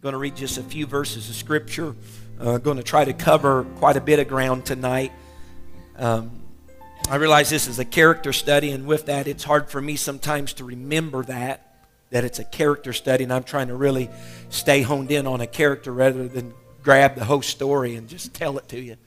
[0.00, 1.96] Going to read just a few verses of scripture.
[2.38, 5.10] Uh, going to try to cover quite a bit of ground tonight.
[5.96, 6.40] Um,
[7.10, 10.52] I realize this is a character study, and with that, it's hard for me sometimes
[10.54, 11.80] to remember that,
[12.10, 14.08] that it's a character study, and I'm trying to really
[14.50, 16.54] stay honed in on a character rather than
[16.84, 18.98] grab the whole story and just tell it to you.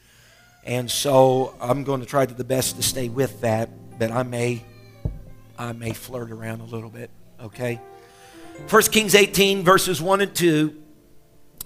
[0.65, 4.23] And so I'm going to try to the best to stay with that, but I
[4.23, 4.61] may,
[5.57, 7.11] I may flirt around a little bit,
[7.41, 7.79] okay?
[8.69, 10.80] 1 Kings 18, verses 1 and 2.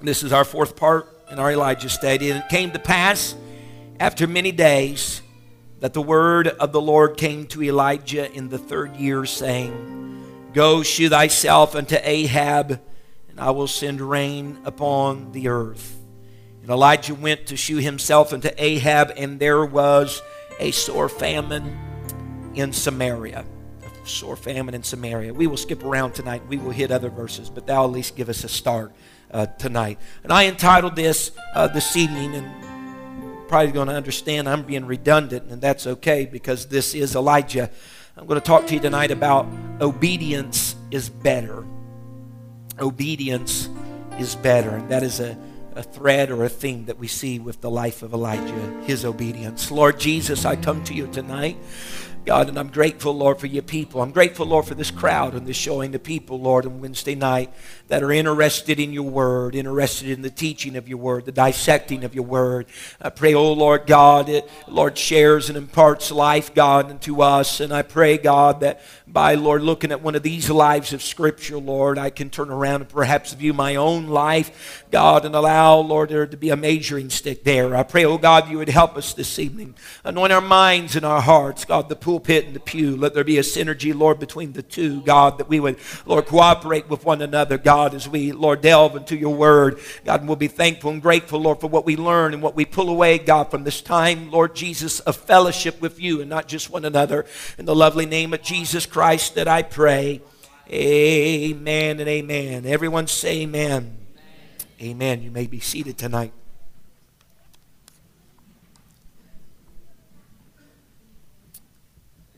[0.01, 2.29] This is our fourth part in our Elijah study.
[2.29, 3.35] And it came to pass
[3.99, 5.21] after many days
[5.79, 10.83] that the word of the Lord came to Elijah in the third year, saying, Go,
[10.83, 12.81] shew thyself unto Ahab,
[13.29, 15.97] and I will send rain upon the earth.
[16.61, 20.21] And Elijah went to shew himself unto Ahab, and there was
[20.59, 21.77] a sore famine
[22.53, 23.45] in Samaria.
[23.83, 25.33] A sore famine in Samaria.
[25.33, 26.41] We will skip around tonight.
[26.47, 28.93] We will hit other verses, but thou at least give us a start
[29.31, 29.99] uh, tonight.
[30.23, 35.51] And I entitled this uh, this evening, and probably going to understand I'm being redundant,
[35.51, 37.69] and that's okay because this is Elijah.
[38.17, 39.47] I'm going to talk to you tonight about
[39.81, 41.65] obedience is better.
[42.79, 43.69] Obedience
[44.17, 45.37] is better, and that is a
[45.75, 49.69] a thread or a theme that we see with the life of Elijah, his obedience.
[49.69, 51.57] Lord Jesus, I come to you tonight.
[52.25, 54.01] God, and I'm grateful, Lord, for your people.
[54.01, 57.53] I'm grateful, Lord, for this crowd and this showing the people, Lord, on Wednesday night
[57.87, 62.03] that are interested in your word, interested in the teaching of your word, the dissecting
[62.03, 62.65] of your word.
[62.99, 67.59] I pray, oh Lord God, it, Lord, shares and imparts life, God, unto us.
[67.59, 71.59] And I pray, God, that by, Lord, looking at one of these lives of Scripture,
[71.59, 76.09] Lord, I can turn around and perhaps view my own life, God, and allow, Lord,
[76.09, 77.75] there to be a measuring stick there.
[77.75, 79.75] I pray, oh God, you would help us this evening.
[80.03, 82.95] Anoint our minds and our hearts, God, the pulpit and the pew.
[82.95, 86.89] Let there be a synergy, Lord, between the two, God, that we would, Lord, cooperate
[86.89, 89.79] with one another, God, as we, Lord, delve into your word.
[90.05, 92.63] God, and we'll be thankful and grateful, Lord, for what we learn and what we
[92.63, 96.69] pull away, God, from this time, Lord Jesus, of fellowship with you and not just
[96.69, 97.25] one another.
[97.57, 100.21] In the lovely name of Jesus Christ that I pray.
[100.71, 102.65] Amen and amen.
[102.65, 103.97] Everyone say amen.
[104.81, 105.21] Amen.
[105.21, 106.31] You may be seated tonight.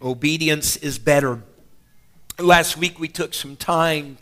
[0.07, 1.43] Obedience is better.
[2.39, 4.17] Last week we took some time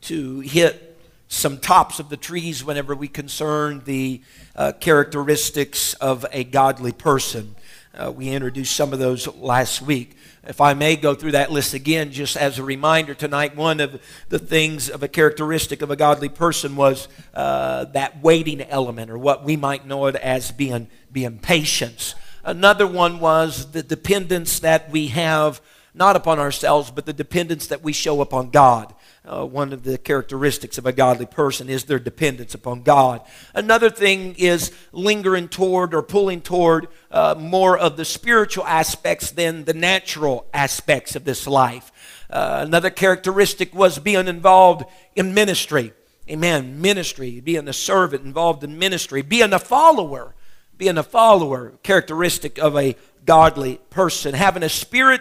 [0.00, 4.20] to hit some tops of the trees whenever we concerned the
[4.56, 7.54] uh, characteristics of a godly person.
[7.94, 10.16] Uh, we introduced some of those last week.
[10.42, 14.02] If I may go through that list again, just as a reminder tonight, one of
[14.28, 19.18] the things of a characteristic of a godly person was uh, that waiting element, or
[19.18, 22.16] what we might know it as being, being patience.
[22.44, 25.60] Another one was the dependence that we have
[25.94, 28.94] not upon ourselves, but the dependence that we show upon God.
[29.24, 33.20] Uh, one of the characteristics of a godly person is their dependence upon God.
[33.54, 39.64] Another thing is lingering toward or pulling toward uh, more of the spiritual aspects than
[39.64, 41.92] the natural aspects of this life.
[42.30, 45.92] Uh, another characteristic was being involved in ministry.
[46.28, 46.80] Amen.
[46.80, 50.34] Ministry, being a servant involved in ministry, being a follower,
[50.82, 55.20] being a follower, characteristic of a godly person, having a spirit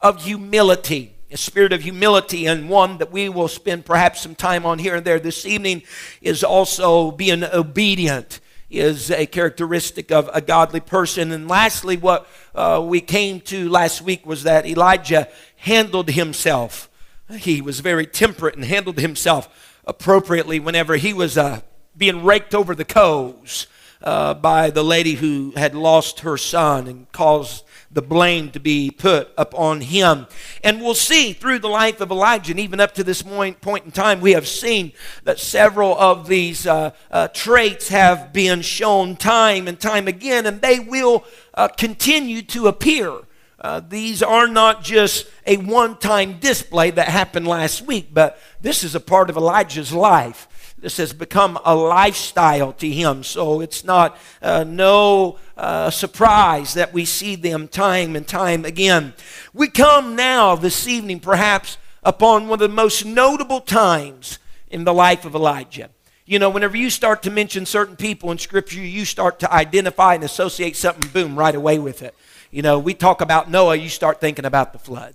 [0.00, 4.66] of humility a spirit of humility, and one that we will spend perhaps some time
[4.66, 5.82] on here and there this evening
[6.20, 8.40] is also being obedient
[8.70, 11.32] is a characteristic of a godly person.
[11.32, 16.90] And lastly, what uh, we came to last week was that Elijah handled himself.
[17.30, 21.60] He was very temperate and handled himself appropriately whenever he was uh,
[21.96, 23.66] being raked over the coals
[24.02, 28.90] uh, by the lady who had lost her son and caused the blame to be
[28.90, 30.26] put upon him.
[30.64, 33.90] And we'll see through the life of Elijah, and even up to this point, in
[33.90, 34.92] time, we have seen
[35.24, 40.60] that several of these uh, uh, traits have been shown time and time again, and
[40.62, 41.24] they will
[41.54, 43.20] uh, continue to appear.
[43.60, 48.82] Uh, these are not just a one time display that happened last week, but this
[48.82, 50.48] is a part of Elijah's life.
[50.82, 53.22] This has become a lifestyle to him.
[53.22, 59.14] So it's not uh, no uh, surprise that we see them time and time again.
[59.54, 64.40] We come now this evening, perhaps, upon one of the most notable times
[64.70, 65.88] in the life of Elijah.
[66.26, 70.14] You know, whenever you start to mention certain people in Scripture, you start to identify
[70.14, 72.14] and associate something, boom, right away with it.
[72.50, 75.14] You know, we talk about Noah, you start thinking about the flood.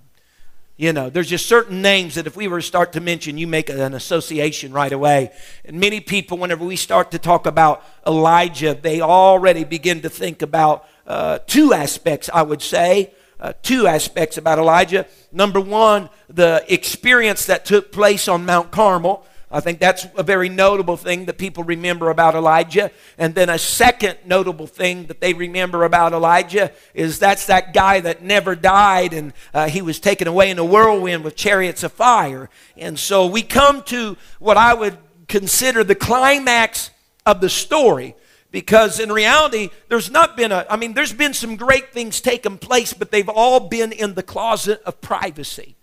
[0.79, 3.47] You know, there's just certain names that if we were to start to mention, you
[3.47, 5.31] make an association right away.
[5.65, 10.43] And many people, whenever we start to talk about Elijah, they already begin to think
[10.43, 13.11] about uh, two aspects, I would say.
[13.39, 15.07] Uh, two aspects about Elijah.
[15.31, 19.25] Number one, the experience that took place on Mount Carmel.
[19.49, 22.91] I think that's a very notable thing that people remember about Elijah.
[23.17, 28.01] And then a second notable thing that they remember about Elijah is that's that guy
[28.01, 31.93] that never died and uh, he was taken away in a whirlwind with chariots of
[31.93, 32.49] fire.
[32.75, 34.97] And so we come to what I would
[35.29, 36.91] consider the climax
[37.25, 38.15] of the story
[38.51, 42.57] because in reality there's not been a i mean there's been some great things taking
[42.57, 45.76] place but they've all been in the closet of privacy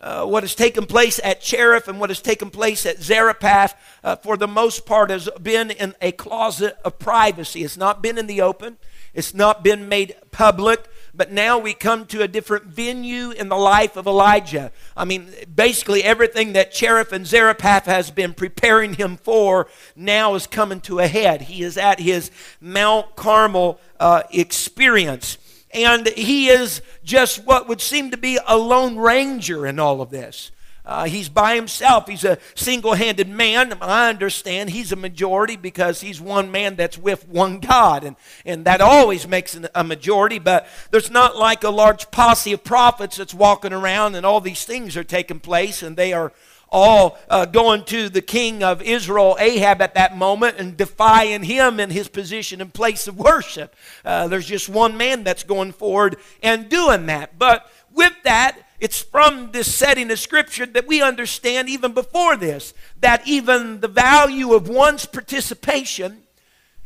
[0.00, 3.74] uh, what has taken place at Cherith and what has taken place at Zarephath,
[4.04, 7.64] uh, for the most part, has been in a closet of privacy.
[7.64, 8.78] It's not been in the open,
[9.14, 13.56] it's not been made public, but now we come to a different venue in the
[13.56, 14.70] life of Elijah.
[14.96, 19.66] I mean, basically, everything that Cherith and Zarephath has been preparing him for
[19.96, 21.42] now is coming to a head.
[21.42, 22.30] He is at his
[22.60, 25.38] Mount Carmel uh, experience
[25.72, 30.10] and he is just what would seem to be a lone ranger in all of
[30.10, 30.50] this.
[30.88, 32.08] Uh, he's by himself.
[32.08, 33.76] He's a single handed man.
[33.82, 38.04] I understand he's a majority because he's one man that's with one God.
[38.04, 38.16] And,
[38.46, 43.18] and that always makes a majority, but there's not like a large posse of prophets
[43.18, 46.32] that's walking around and all these things are taking place and they are
[46.70, 51.80] all uh, going to the king of Israel, Ahab, at that moment and defying him
[51.80, 53.74] in his position and place of worship.
[54.04, 57.38] Uh, there's just one man that's going forward and doing that.
[57.38, 62.74] But with that, it's from this setting of Scripture that we understand even before this
[63.00, 66.22] that even the value of one's participation,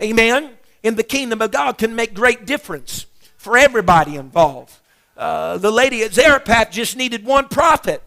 [0.01, 0.53] amen,
[0.83, 3.07] in the kingdom of God can make great difference
[3.37, 4.79] for everybody involved.
[5.17, 8.03] Uh, the lady at Zarephath just needed one prophet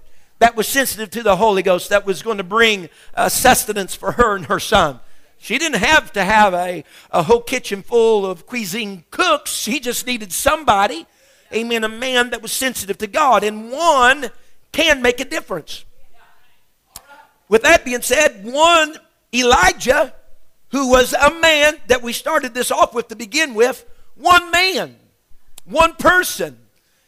[0.45, 4.12] that was sensitive to the Holy Ghost that was going to bring uh, sustenance for
[4.12, 5.00] her and her son.
[5.39, 9.51] She didn't have to have a, a whole kitchen full of cuisine cooks.
[9.56, 11.07] She just needed somebody,
[11.51, 13.44] amen, a man that was sensitive to God.
[13.44, 14.30] And one
[14.71, 15.83] can make a difference.
[17.50, 18.98] With that being said, one,
[19.33, 20.13] Elijah,
[20.69, 23.83] who was a man that we started this off with to begin with,
[24.13, 24.98] one man,
[25.63, 26.59] one person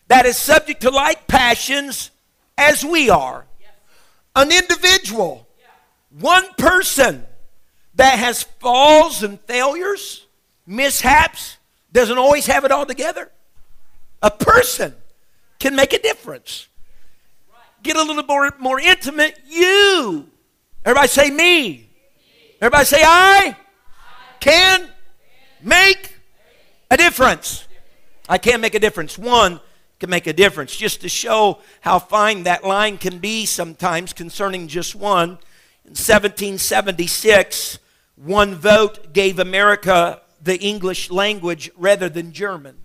[0.08, 2.10] that is subject to like passions
[2.58, 3.46] as we are.
[4.36, 5.48] An individual,
[6.20, 7.26] one person
[7.96, 10.26] that has falls and failures,
[10.66, 11.58] mishaps,
[11.92, 13.32] doesn't always have it all together.
[14.22, 14.94] A person
[15.60, 16.68] can make a difference.
[17.82, 19.40] Get a little more, more intimate.
[19.48, 20.28] You.
[20.86, 21.90] Everybody say me.
[22.62, 23.56] Everybody say I
[24.40, 24.88] can
[25.62, 26.16] make
[26.90, 27.68] a difference.
[28.30, 29.18] I can make a difference.
[29.18, 29.60] One,
[30.00, 30.76] can make a difference.
[30.76, 35.40] Just to show how fine that line can be sometimes concerning just one,
[35.84, 37.80] in 1776,
[38.16, 42.76] one vote gave America the English language rather than German.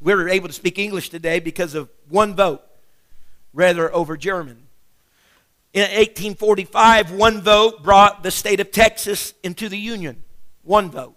[0.00, 2.62] We're able to speak English today because of one vote
[3.52, 4.68] rather over German.
[5.74, 10.22] In 1845, one vote brought the state of Texas into the Union.
[10.62, 11.16] One vote.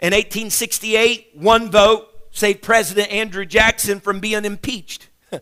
[0.00, 5.08] In 1868, one vote saved President Andrew Jackson from being impeached.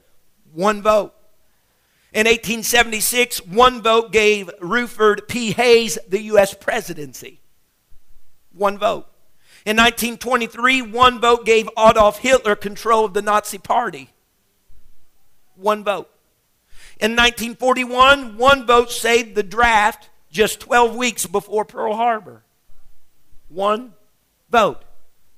[0.53, 1.15] one vote.
[2.13, 5.53] In 1876, one vote gave Rutherford B.
[5.53, 6.53] Hayes the U.S.
[6.53, 7.41] presidency.
[8.53, 9.07] One vote.
[9.65, 14.11] In 1923, one vote gave Adolf Hitler control of the Nazi Party.
[15.57, 16.11] One vote.
[17.01, 22.43] In 1941, one vote saved the draft just 12 weeks before Pearl Harbor.
[23.49, 23.95] One
[24.51, 24.83] vote.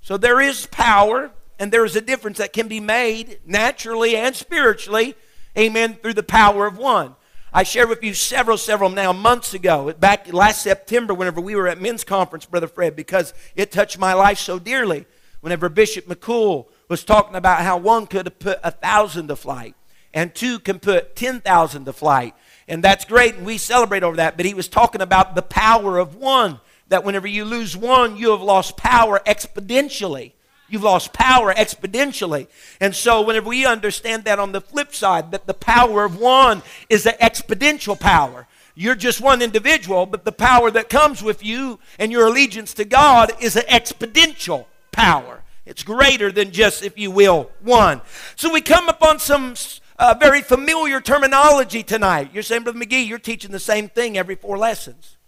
[0.00, 4.34] So there is power and there is a difference that can be made naturally and
[4.34, 5.14] spiritually,
[5.56, 7.14] amen, through the power of one.
[7.52, 11.68] I shared with you several, several now months ago, back last September, whenever we were
[11.68, 15.06] at men's conference, Brother Fred, because it touched my life so dearly.
[15.40, 19.76] Whenever Bishop McCool was talking about how one could have put a thousand to flight,
[20.12, 22.34] and two can put ten thousand to flight,
[22.66, 24.36] and that's great, and we celebrate over that.
[24.36, 26.60] But he was talking about the power of one.
[26.88, 30.32] That whenever you lose one, you have lost power exponentially.
[30.74, 32.48] You've lost power exponentially.
[32.80, 36.64] And so, whenever we understand that on the flip side, that the power of one
[36.88, 38.48] is an exponential power.
[38.74, 42.84] You're just one individual, but the power that comes with you and your allegiance to
[42.84, 45.44] God is an exponential power.
[45.64, 48.00] It's greater than just, if you will, one.
[48.34, 49.54] So we come upon some
[49.96, 52.30] uh, very familiar terminology tonight.
[52.34, 55.18] You're saying, Brother McGee, you're teaching the same thing every four lessons.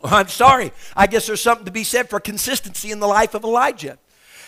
[0.04, 0.72] I'm sorry.
[0.96, 3.98] I guess there's something to be said for consistency in the life of Elijah.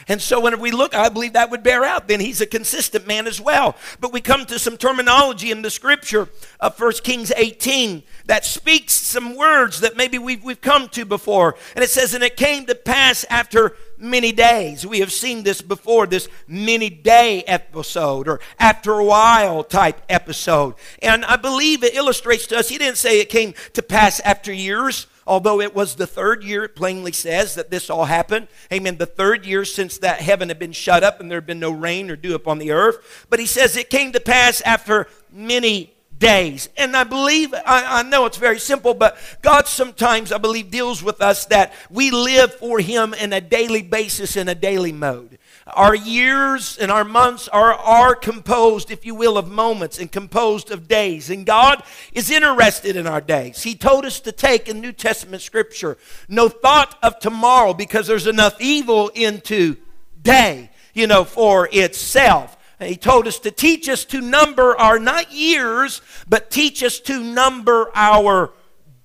[0.09, 2.09] And so whenever we look, I believe that would bear out.
[2.09, 3.77] Then he's a consistent man as well.
[4.01, 6.29] But we come to some terminology in the scripture
[6.61, 11.57] of 1 Kings 18 that speaks some words that maybe we've, we've come to before.
[11.75, 14.85] And it says, And it came to pass after many days.
[14.85, 20.75] We have seen this before, this many day episode or after a while type episode.
[21.01, 24.53] And I believe it illustrates to us, he didn't say it came to pass after
[24.53, 28.49] years although it was the third year, it plainly says that this all happened.
[28.73, 28.97] Amen.
[28.97, 31.71] The third year since that heaven had been shut up and there had been no
[31.71, 33.27] rain or dew upon the earth.
[33.31, 36.69] But he says it came to pass after many days.
[36.77, 41.03] And I believe, I, I, know it's very simple, but God sometimes, I believe, deals
[41.03, 45.39] with us that we live for Him in a daily basis, in a daily mode.
[45.67, 50.73] Our years and our months are, are composed, if you will, of moments and composed
[50.73, 51.31] of days.
[51.31, 53.63] And God is interested in our days.
[53.63, 58.27] He told us to take in New Testament scripture no thought of tomorrow because there's
[58.27, 59.77] enough evil into
[60.21, 62.57] day, you know, for itself.
[62.81, 67.23] He told us to teach us to number our not years, but teach us to
[67.23, 68.53] number our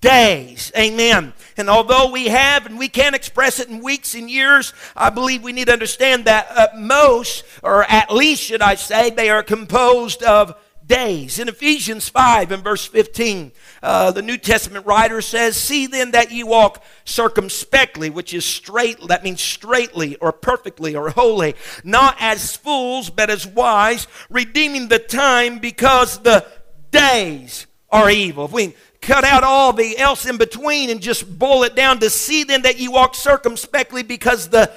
[0.02, 0.72] days.
[0.78, 1.34] Amen.
[1.58, 5.44] And although we have and we can't express it in weeks and years, I believe
[5.44, 9.44] we need to understand that at most, or at least should I say, they are
[9.44, 11.38] composed of days.
[11.38, 13.52] In Ephesians 5 and verse 15,
[13.84, 19.00] uh, the New Testament writer says, See then that ye walk circumspectly, which is straight,
[19.08, 25.00] that means straightly or perfectly or wholly, not as fools, but as wise, redeeming the
[25.00, 26.46] time because the
[26.92, 28.46] days are evil.
[28.46, 32.10] If we cut out all the else in between and just boil it down to
[32.10, 34.72] see then that you walk circumspectly because the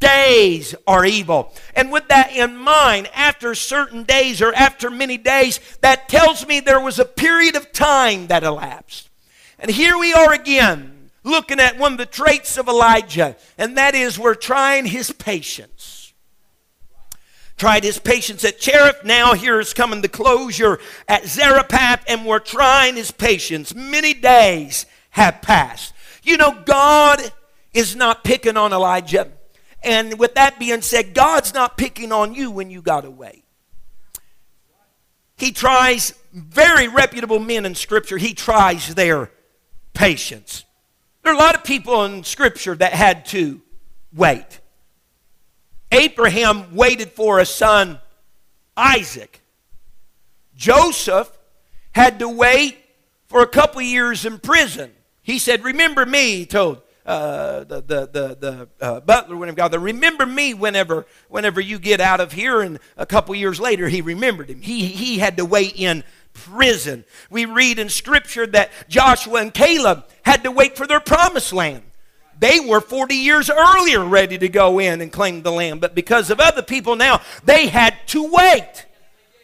[0.00, 1.52] days are evil.
[1.74, 6.60] And with that in mind, after certain days or after many days, that tells me
[6.60, 9.08] there was a period of time that elapsed.
[9.58, 13.94] And here we are again, looking at one of the traits of Elijah, and that
[13.94, 15.93] is we're trying his patience
[17.56, 19.04] tried his patience at Cherith.
[19.04, 23.74] Now here is coming the closure at Zarephath, and we're trying his patience.
[23.74, 25.94] Many days have passed.
[26.22, 27.20] You know, God
[27.72, 29.30] is not picking on Elijah.
[29.82, 33.44] And with that being said, God's not picking on you when you got wait.
[35.36, 39.30] He tries very reputable men in Scripture, he tries their
[39.92, 40.64] patience.
[41.22, 43.60] There are a lot of people in Scripture that had to
[44.12, 44.60] wait.
[45.94, 48.00] Abraham waited for a son,
[48.76, 49.40] Isaac.
[50.56, 51.30] Joseph
[51.92, 52.76] had to wait
[53.26, 54.90] for a couple years in prison.
[55.22, 59.74] He said, Remember me, he told uh, the, the, the, the uh, butler, whenever God,
[59.74, 62.60] remember me whenever, whenever you get out of here.
[62.60, 64.62] And a couple years later, he remembered him.
[64.62, 67.04] He, he had to wait in prison.
[67.30, 71.82] We read in Scripture that Joshua and Caleb had to wait for their promised land.
[72.44, 76.28] They were 40 years earlier ready to go in and claim the land, but because
[76.28, 78.84] of other people now, they had to wait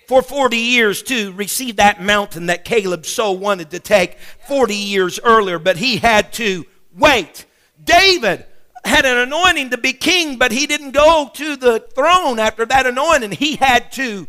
[0.06, 5.18] for 40 years to receive that mountain that Caleb so wanted to take 40 years
[5.24, 7.46] earlier, but he had to wait.
[7.82, 8.44] David
[8.84, 12.86] had an anointing to be king, but he didn't go to the throne after that
[12.86, 13.32] anointing.
[13.32, 14.28] He had to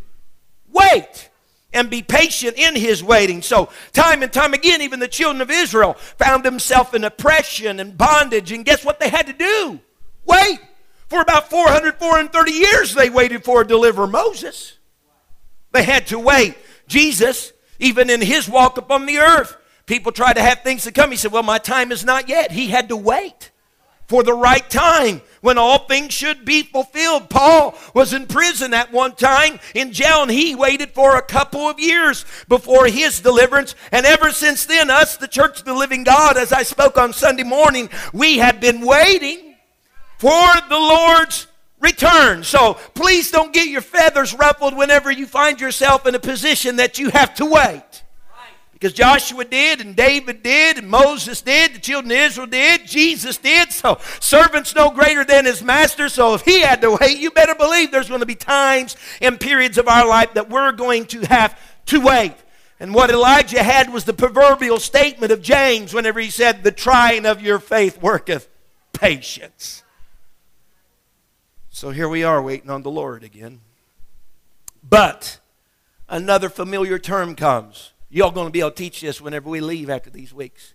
[0.72, 1.30] wait
[1.74, 3.42] and be patient in his waiting.
[3.42, 7.98] So, time and time again, even the children of Israel found themselves in oppression and
[7.98, 8.52] bondage.
[8.52, 9.80] And guess what they had to do?
[10.26, 10.60] Wait.
[11.08, 14.78] For about 400, 430 years, they waited for a deliverer, Moses.
[15.74, 16.58] They had to wait.
[16.88, 21.12] Jesus, even in his walk upon the earth, people tried to have things to come.
[21.12, 22.52] He said, Well, my time is not yet.
[22.52, 23.51] He had to wait
[24.12, 27.30] for the right time when all things should be fulfilled.
[27.30, 31.62] Paul was in prison at one time in jail and he waited for a couple
[31.62, 33.74] of years before his deliverance.
[33.90, 37.14] And ever since then, us, the Church of the Living God, as I spoke on
[37.14, 39.56] Sunday morning, we have been waiting
[40.18, 41.48] for the Lord's
[41.80, 42.44] return.
[42.44, 47.00] So please don't get your feathers ruffled whenever you find yourself in a position that
[47.00, 48.04] you have to wait.
[48.82, 53.38] Because Joshua did, and David did, and Moses did, the children of Israel did, Jesus
[53.38, 53.72] did.
[53.72, 56.10] So, servant's no greater than his master.
[56.10, 59.40] So, if he had to wait, you better believe there's going to be times and
[59.40, 62.34] periods of our life that we're going to have to wait.
[62.80, 67.28] And what Elijah had was the proverbial statement of James whenever he said, The trying
[67.28, 68.50] of your faith worketh
[68.94, 69.84] patience.
[71.70, 73.62] So, here we are waiting on the Lord again.
[74.82, 75.40] But
[76.10, 79.90] another familiar term comes Y'all going to be able to teach this whenever we leave
[79.90, 80.74] after these weeks.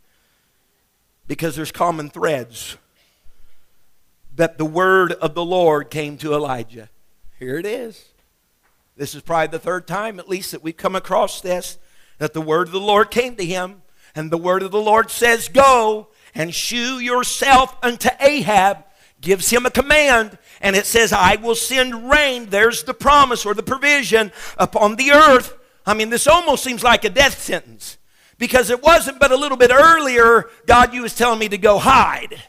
[1.28, 2.78] Because there's common threads.
[4.34, 6.88] That the word of the Lord came to Elijah.
[7.38, 8.06] Here it is.
[8.96, 11.78] This is probably the third time, at least, that we've come across this
[12.18, 13.82] that the word of the Lord came to him,
[14.14, 18.84] and the word of the Lord says, Go and shew yourself unto Ahab,
[19.20, 22.46] gives him a command, and it says, I will send rain.
[22.46, 25.54] There's the promise or the provision upon the earth.
[25.86, 27.96] I mean, this almost seems like a death sentence
[28.38, 31.78] because it wasn't but a little bit earlier, God, you was telling me to go
[31.78, 32.42] hide.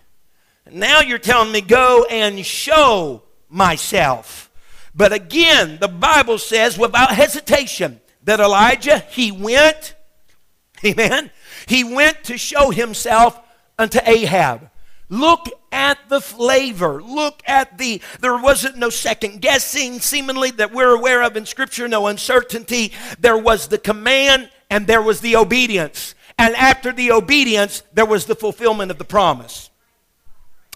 [0.72, 4.50] Now you're telling me go and show myself.
[4.94, 9.96] But again, the Bible says without hesitation that Elijah, he went,
[10.86, 11.32] amen,
[11.68, 13.40] he went to show himself
[13.78, 14.70] unto Ahab.
[15.10, 15.48] Look
[15.78, 17.04] at the flavor.
[17.04, 21.88] Look at the, there wasn't no second guessing, seemingly, that we're aware of in Scripture,
[21.88, 22.94] no uncertainty.
[23.20, 26.16] There was the command and there was the obedience.
[26.40, 29.70] And after the obedience, there was the fulfillment of the promise.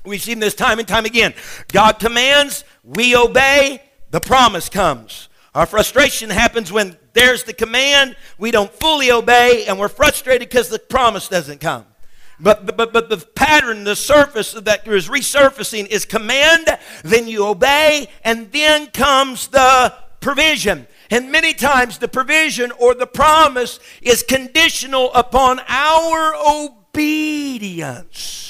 [0.05, 1.33] We've seen this time and time again.
[1.71, 3.81] God commands, we obey,
[4.11, 5.29] the promise comes.
[5.55, 10.69] Our frustration happens when there's the command, we don't fully obey, and we're frustrated because
[10.69, 11.85] the promise doesn't come.
[12.41, 16.67] But, but, but the pattern, the surface that is resurfacing is command,
[17.03, 20.87] then you obey, and then comes the provision.
[21.11, 28.47] And many times the provision or the promise is conditional upon our obedience.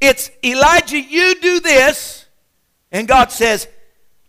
[0.00, 2.26] It's Elijah, you do this,
[2.90, 3.68] and God says,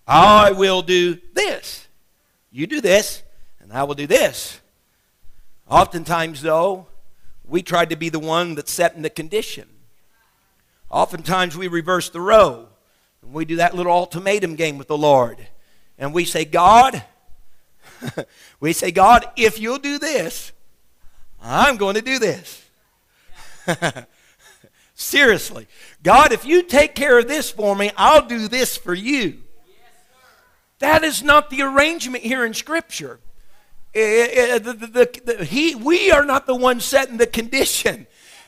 [0.07, 1.87] I will do this.
[2.51, 3.23] You do this,
[3.59, 4.61] and I will do this.
[5.67, 6.85] Oftentimes, though,
[7.47, 9.67] we tried to be the one that's setting the condition.
[10.89, 12.67] Oftentimes, we reverse the row.
[13.21, 15.47] And we do that little ultimatum game with the Lord.
[15.97, 17.03] And we say, God,
[18.59, 20.51] we say, God, if you'll do this,
[21.41, 22.63] I'm going to do this.
[24.95, 25.67] Seriously.
[26.03, 29.39] God, if you take care of this for me, I'll do this for you.
[30.79, 33.19] That is not the arrangement here in Scripture.
[33.95, 38.07] Uh, the, the, the, he, we are not the one setting the condition.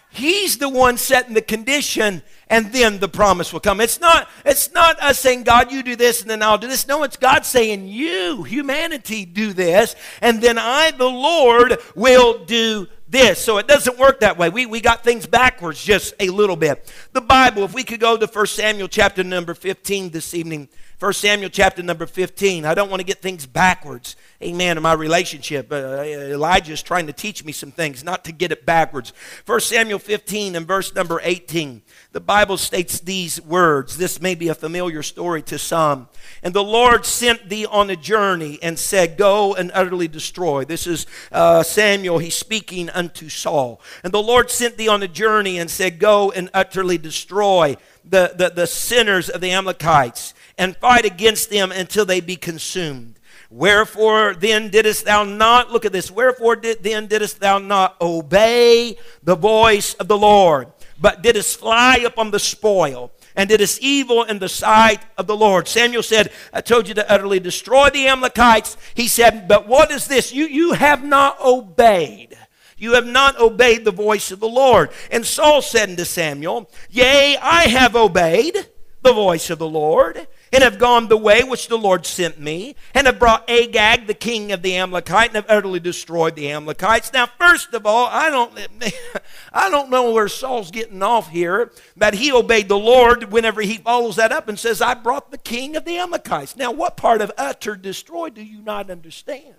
[0.09, 3.79] He's the one setting the condition, and then the promise will come.
[3.79, 6.87] It's not, it's not us saying, God, you do this, and then I'll do this.
[6.87, 12.87] No, it's God saying, You, humanity, do this, and then I, the Lord, will do
[13.07, 13.41] this.
[13.41, 14.49] So it doesn't work that way.
[14.49, 16.91] We, we got things backwards just a little bit.
[17.13, 20.67] The Bible, if we could go to 1 Samuel chapter number 15 this evening.
[20.99, 22.65] 1 Samuel chapter number 15.
[22.65, 24.15] I don't want to get things backwards.
[24.41, 24.77] Amen.
[24.77, 28.51] In my relationship, uh, Elijah is trying to teach me some things, not to get
[28.51, 29.13] it backwards.
[29.45, 31.83] 1 Samuel 15 and verse number 18.
[32.13, 33.97] The Bible states these words.
[33.97, 36.09] This may be a familiar story to some.
[36.41, 40.65] And the Lord sent thee on a journey and said, Go and utterly destroy.
[40.65, 42.17] This is uh, Samuel.
[42.17, 43.81] He's speaking unto Saul.
[44.03, 48.33] And the Lord sent thee on a journey and said, Go and utterly destroy the,
[48.35, 53.17] the, the sinners of the Amalekites and fight against them until they be consumed.
[53.49, 58.97] Wherefore then didst thou not, look at this, wherefore did, then didst thou not obey
[59.23, 60.67] the voice of the Lord,
[60.99, 65.67] but didst fly upon the spoil, and didst evil in the sight of the Lord.
[65.67, 68.75] Samuel said, I told you to utterly destroy the Amalekites.
[68.95, 70.33] He said, But what is this?
[70.33, 72.37] You, you have not obeyed.
[72.77, 74.91] You have not obeyed the voice of the Lord.
[75.09, 78.55] And Saul said unto Samuel, Yea, I have obeyed
[79.01, 82.75] the voice of the Lord, and have gone the way which the Lord sent me,
[82.93, 87.13] and have brought Agag, the king of the Amalekite, and have utterly destroyed the Amalekites.
[87.13, 88.57] Now, first of all, I don't,
[89.53, 93.77] I don't know where Saul's getting off here, that he obeyed the Lord whenever he
[93.77, 96.55] follows that up and says, I brought the king of the Amalekites.
[96.55, 99.55] Now, what part of utter destroy do you not understand?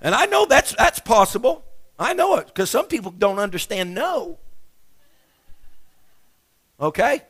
[0.00, 1.64] And I know that's, that's possible.
[1.98, 4.38] I know it because some people don't understand no.
[6.80, 7.22] Okay?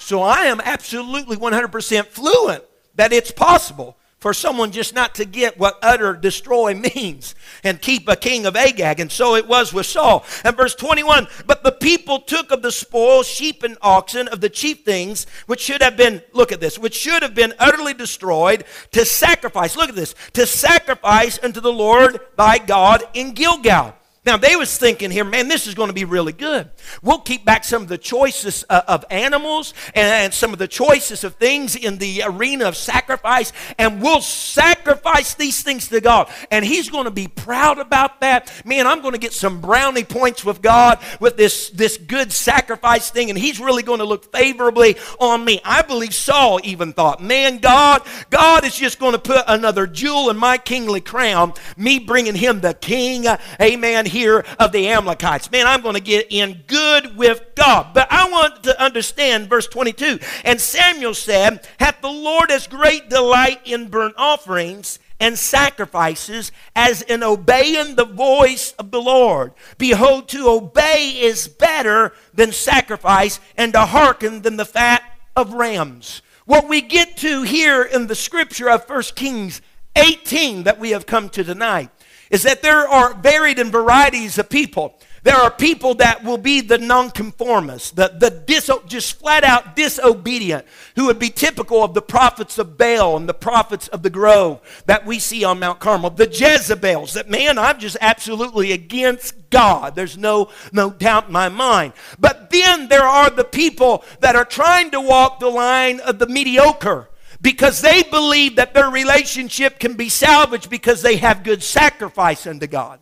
[0.00, 2.64] So I am absolutely 100% fluent
[2.96, 8.08] that it's possible for someone just not to get what utter destroy means and keep
[8.08, 8.98] a king of Agag.
[8.98, 10.24] And so it was with Saul.
[10.42, 14.50] And verse 21 But the people took of the spoil sheep and oxen of the
[14.50, 18.64] chief things, which should have been, look at this, which should have been utterly destroyed
[18.92, 23.94] to sacrifice, look at this, to sacrifice unto the Lord thy God in Gilgal.
[24.26, 26.68] Now they was thinking here, man, this is going to be really good.
[27.02, 31.24] We'll keep back some of the choicest uh, of animals and some of the choicest
[31.24, 36.30] of things in the arena of sacrifice, and we'll sacrifice these things to God.
[36.50, 38.52] And He's going to be proud about that.
[38.66, 43.10] Man, I'm going to get some brownie points with God with this, this good sacrifice
[43.10, 45.62] thing, and He's really going to look favorably on me.
[45.64, 50.28] I believe Saul even thought, man, God, God is just going to put another jewel
[50.28, 53.24] in my kingly crown, me bringing Him the king.
[53.58, 55.50] Amen here of the Amalekites.
[55.50, 57.94] Man, I'm going to get in good with God.
[57.94, 59.48] But I want to understand.
[59.48, 65.38] Verse 22 And Samuel said, Hath the Lord as great delight in burnt offerings and
[65.38, 69.52] sacrifices as in obeying the voice of the Lord?
[69.78, 75.02] Behold, to obey is better than sacrifice, and to hearken than the fat
[75.36, 76.22] of rams.
[76.44, 79.62] What we get to here in the scripture of 1 Kings
[79.96, 81.90] 18 that we have come to tonight
[82.30, 84.98] is that there are varied and varieties of people.
[85.22, 90.64] There are people that will be the nonconformists, the, the dis, just flat out disobedient,
[90.96, 94.60] who would be typical of the prophets of Baal and the prophets of the grove
[94.86, 96.08] that we see on Mount Carmel.
[96.08, 99.94] The Jezebels, that man, I'm just absolutely against God.
[99.94, 101.92] There's no, no doubt in my mind.
[102.18, 106.26] But then there are the people that are trying to walk the line of the
[106.26, 107.09] mediocre
[107.40, 112.66] because they believe that their relationship can be salvaged because they have good sacrifice unto
[112.66, 113.00] God.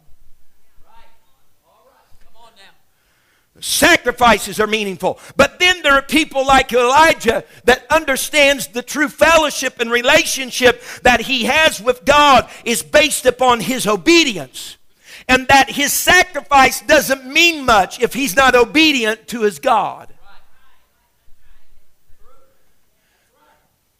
[3.60, 5.18] Sacrifices are meaningful.
[5.36, 11.22] But then there are people like Elijah that understands the true fellowship and relationship that
[11.22, 14.76] he has with God is based upon his obedience.
[15.28, 20.14] And that his sacrifice doesn't mean much if he's not obedient to his God.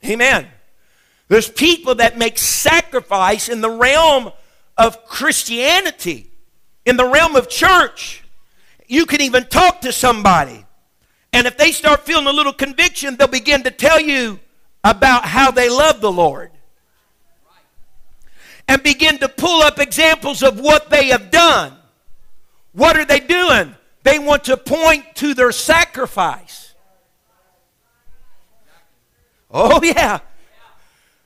[0.05, 0.47] Amen.
[1.29, 4.33] There's people that make sacrifice in the realm
[4.77, 6.31] of Christianity,
[6.87, 8.25] in the realm of church.
[8.87, 10.65] You can even talk to somebody.
[11.33, 14.41] And if they start feeling a little conviction, they'll begin to tell you
[14.83, 16.51] about how they love the Lord.
[18.67, 21.75] And begin to pull up examples of what they have done.
[22.73, 23.75] What are they doing?
[24.05, 26.68] They want to point to their sacrifice.
[29.51, 30.21] Oh, yeah.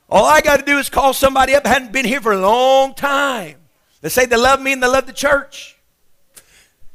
[0.09, 2.95] All I got to do is call somebody up, hadn't been here for a long
[2.95, 3.57] time.
[4.03, 5.77] They say they love me and they love the church.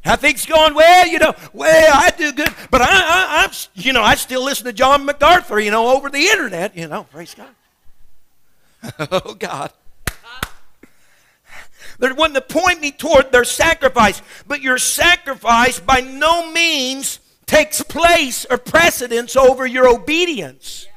[0.01, 0.73] How things going?
[0.73, 4.43] Well, you know, well, I do good, but I, I, I'm, you know, I still
[4.43, 7.49] listen to John MacArthur, you know, over the internet, you know, praise God.
[9.11, 9.73] oh, God.
[11.99, 17.81] They're wanting to point me toward their sacrifice, but your sacrifice by no means takes
[17.81, 20.87] place or precedence over your obedience.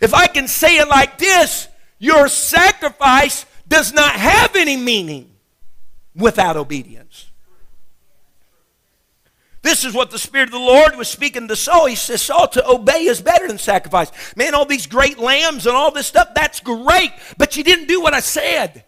[0.00, 5.30] If I can say it like this, your sacrifice does not have any meaning
[6.14, 7.26] without obedience.
[9.62, 11.86] This is what the Spirit of the Lord was speaking to Saul.
[11.86, 14.12] He says, Saul, to obey is better than sacrifice.
[14.36, 18.00] Man, all these great lambs and all this stuff, that's great, but you didn't do
[18.00, 18.84] what I said.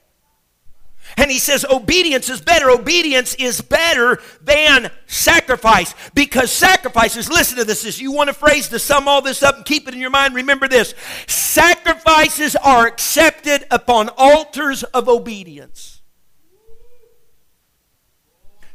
[1.16, 2.70] And he says, obedience is better.
[2.70, 5.94] Obedience is better than sacrifice.
[6.14, 7.84] Because sacrifices, listen to this.
[7.84, 10.10] If you want a phrase to sum all this up and keep it in your
[10.10, 10.94] mind, remember this.
[11.26, 16.02] Sacrifices are accepted upon altars of obedience.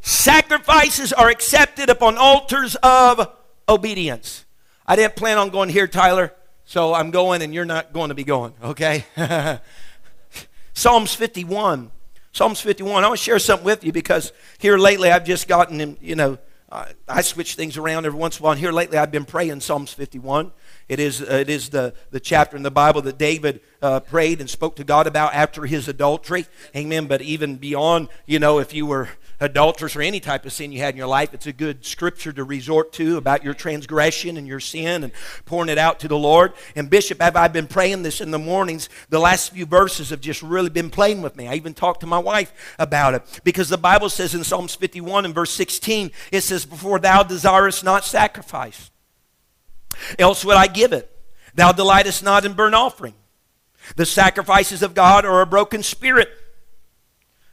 [0.01, 3.31] Sacrifices are accepted upon altars of
[3.69, 4.43] obedience.
[4.85, 6.33] I didn't plan on going here, Tyler,
[6.65, 9.05] so I'm going and you're not going to be going, okay?
[10.73, 11.91] Psalms 51
[12.33, 13.03] Psalms 51.
[13.03, 16.39] I want to share something with you because here lately I've just gotten, you know,
[17.07, 18.53] I switch things around every once in a while.
[18.53, 20.51] And here lately I've been praying Psalms 51.
[20.89, 24.39] It is, uh, it is the, the chapter in the Bible that David uh, prayed
[24.39, 26.47] and spoke to God about after his adultery.
[26.75, 27.05] Amen.
[27.05, 29.09] But even beyond, you know, if you were
[29.43, 32.31] adulterous or any type of sin you had in your life, it's a good scripture
[32.31, 35.11] to resort to about your transgression and your sin and
[35.43, 36.53] pouring it out to the Lord.
[36.75, 38.87] And Bishop, have I been praying this in the mornings?
[39.09, 41.47] The last few verses have just really been playing with me.
[41.47, 45.25] I even talked to my wife about it because the Bible says in Psalms 51
[45.25, 48.91] and verse 16, it says, Before thou desirest not sacrifice,
[50.17, 51.09] else would I give it.
[51.53, 53.13] Thou delightest not in burnt offering.
[53.97, 56.29] The sacrifices of God are a broken spirit,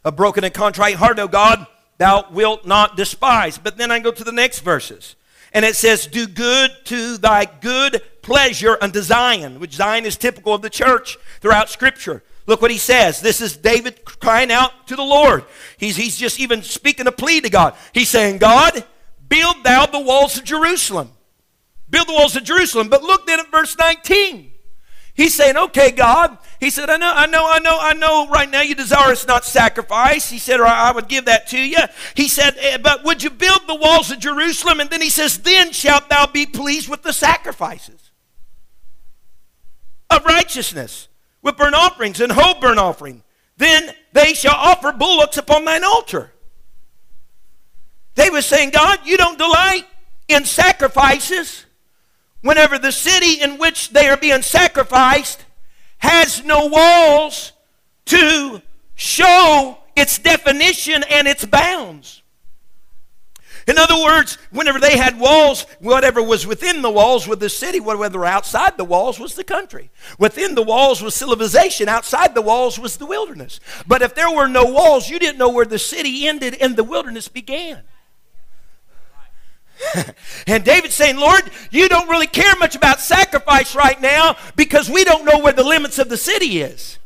[0.04, 1.66] a broken and contrite heart, O God
[2.00, 3.58] thou wilt not despise.
[3.58, 5.16] But then I go to the next verses.
[5.52, 10.54] And it says, Do good to thy good pleasure unto Zion, which Zion is typical
[10.54, 12.22] of the church throughout Scripture.
[12.46, 13.20] Look what he says.
[13.20, 15.44] This is David crying out to the Lord.
[15.76, 17.74] He's, he's just even speaking a plea to God.
[17.92, 18.82] He's saying, God,
[19.28, 21.10] build thou the walls of Jerusalem.
[21.90, 22.88] Build the walls of Jerusalem.
[22.88, 24.49] But look then at verse 19.
[25.14, 26.38] He's saying, okay, God.
[26.60, 29.26] He said, I know, I know, I know, I know right now you desire us
[29.26, 30.30] not sacrifice.
[30.30, 31.78] He said, I would give that to you.
[32.14, 34.80] He said, eh, but would you build the walls of Jerusalem?
[34.80, 38.10] And then he says, then shalt thou be pleased with the sacrifices
[40.10, 41.08] of righteousness,
[41.42, 43.22] with burnt offerings and whole burnt offering.
[43.56, 46.32] Then they shall offer bullocks upon thine altar.
[48.14, 49.86] They were saying, God, you don't delight
[50.28, 51.66] in sacrifices
[52.42, 55.44] whenever the city in which they are being sacrificed
[55.98, 57.52] has no walls
[58.06, 58.62] to
[58.94, 62.22] show its definition and its bounds.
[63.66, 67.78] In other words, whenever they had walls, whatever was within the walls was the city,
[67.78, 69.90] whatever outside the walls was the country.
[70.18, 73.60] Within the walls was civilization, outside the walls was the wilderness.
[73.86, 76.84] But if there were no walls, you didn't know where the city ended and the
[76.84, 77.82] wilderness began.
[80.46, 85.04] and David's saying, Lord, you don't really care much about sacrifice right now because we
[85.04, 86.98] don't know where the limits of the city is.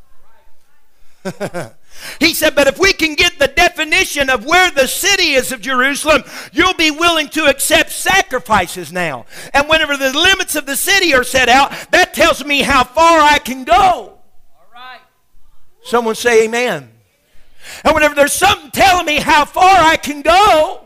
[2.21, 5.61] He said, But if we can get the definition of where the city is of
[5.61, 9.27] Jerusalem, you'll be willing to accept sacrifices now.
[9.53, 13.21] And whenever the limits of the city are set out, that tells me how far
[13.21, 13.75] I can go.
[13.75, 15.01] All right.
[15.83, 16.91] Someone say amen.
[17.85, 20.84] And whenever there's something telling me how far I can go,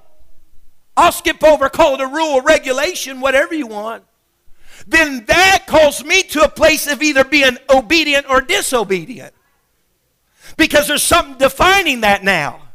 [0.99, 4.03] I'll skip over, call it a rule, a regulation, whatever you want.
[4.85, 9.33] Then that calls me to a place of either being obedient or disobedient
[10.57, 12.68] because there's something defining that now.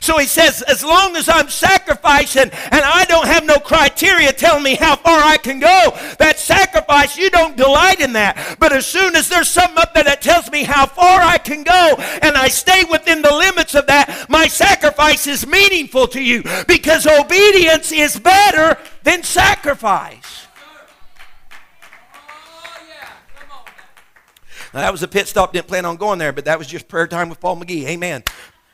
[0.00, 4.62] So he says, as long as I'm sacrificing and I don't have no criteria telling
[4.62, 8.56] me how far I can go, that sacrifice, you don't delight in that.
[8.60, 11.64] But as soon as there's something up there that tells me how far I can
[11.64, 16.42] go and I stay within the limits of that, my sacrifice is meaningful to you
[16.68, 20.46] because obedience is better than sacrifice.
[24.72, 25.52] Now, that was a pit stop.
[25.52, 27.86] Didn't plan on going there, but that was just prayer time with Paul McGee.
[27.86, 28.22] Amen.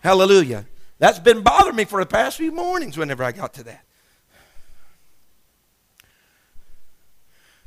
[0.02, 0.66] Hallelujah.
[0.98, 3.84] That's been bothering me for the past few mornings whenever I got to that.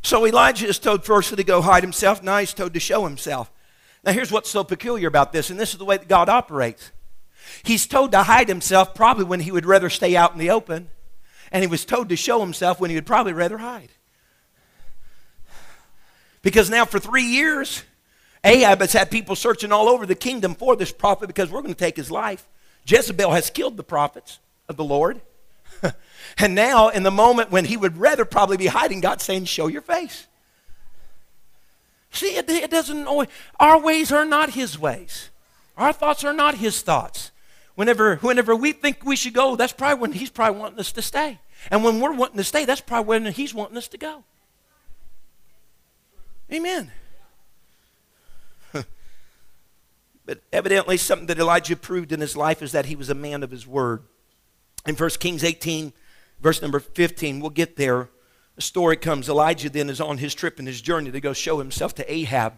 [0.01, 2.23] So Elijah is told first to go hide himself.
[2.23, 3.51] Now he's told to show himself.
[4.03, 6.91] Now here's what's so peculiar about this, and this is the way that God operates.
[7.63, 10.89] He's told to hide himself probably when he would rather stay out in the open,
[11.51, 13.89] and he was told to show himself when he would probably rather hide.
[16.41, 17.83] Because now for three years,
[18.43, 21.73] Ahab has had people searching all over the kingdom for this prophet because we're going
[21.73, 22.47] to take his life.
[22.85, 25.21] Jezebel has killed the prophets of the Lord.
[26.37, 29.67] and now, in the moment when he would rather probably be hiding, God's saying, Show
[29.67, 30.27] your face.
[32.11, 33.27] See, it, it doesn't always,
[33.59, 35.29] our ways are not his ways.
[35.77, 37.31] Our thoughts are not his thoughts.
[37.75, 41.01] Whenever, whenever we think we should go, that's probably when he's probably wanting us to
[41.01, 41.39] stay.
[41.71, 44.23] And when we're wanting to stay, that's probably when he's wanting us to go.
[46.51, 46.91] Amen.
[50.29, 53.41] But evidently, something that Elijah proved in his life is that he was a man
[53.41, 54.03] of his word.
[54.85, 55.91] In 1 Kings 18,
[56.39, 58.09] verse number 15, we'll get there.
[58.55, 59.27] A story comes.
[59.27, 62.53] Elijah then is on his trip and his journey to go show himself to Ahab.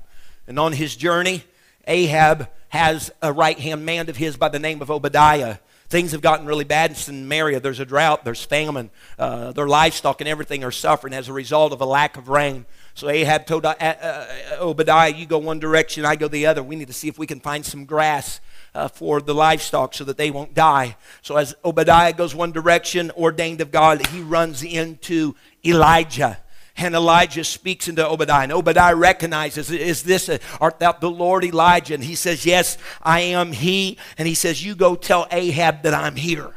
[0.48, 1.46] And on his journey,
[1.88, 5.60] Ahab has a right hand man of his by the name of Obadiah.
[5.88, 7.62] Things have gotten really bad in Samaria.
[7.62, 8.90] There's a drought, there's famine.
[9.18, 12.66] Uh, their livestock and everything are suffering as a result of a lack of rain.
[12.94, 14.28] So Ahab told uh, uh,
[14.60, 16.62] Obadiah, You go one direction, I go the other.
[16.62, 18.40] We need to see if we can find some grass
[18.74, 20.96] uh, for the livestock so that they won't die.
[21.22, 26.40] So as Obadiah goes one direction, ordained of God, he runs into Elijah.
[26.78, 28.44] And Elijah speaks into Obadiah.
[28.44, 31.94] And Obadiah recognizes, Is this, a, art thou the Lord Elijah?
[31.94, 33.98] And he says, Yes, I am he.
[34.18, 36.52] And he says, You go tell Ahab that I'm here.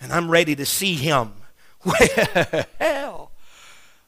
[0.00, 1.32] And I'm ready to see him.
[2.78, 3.25] Well,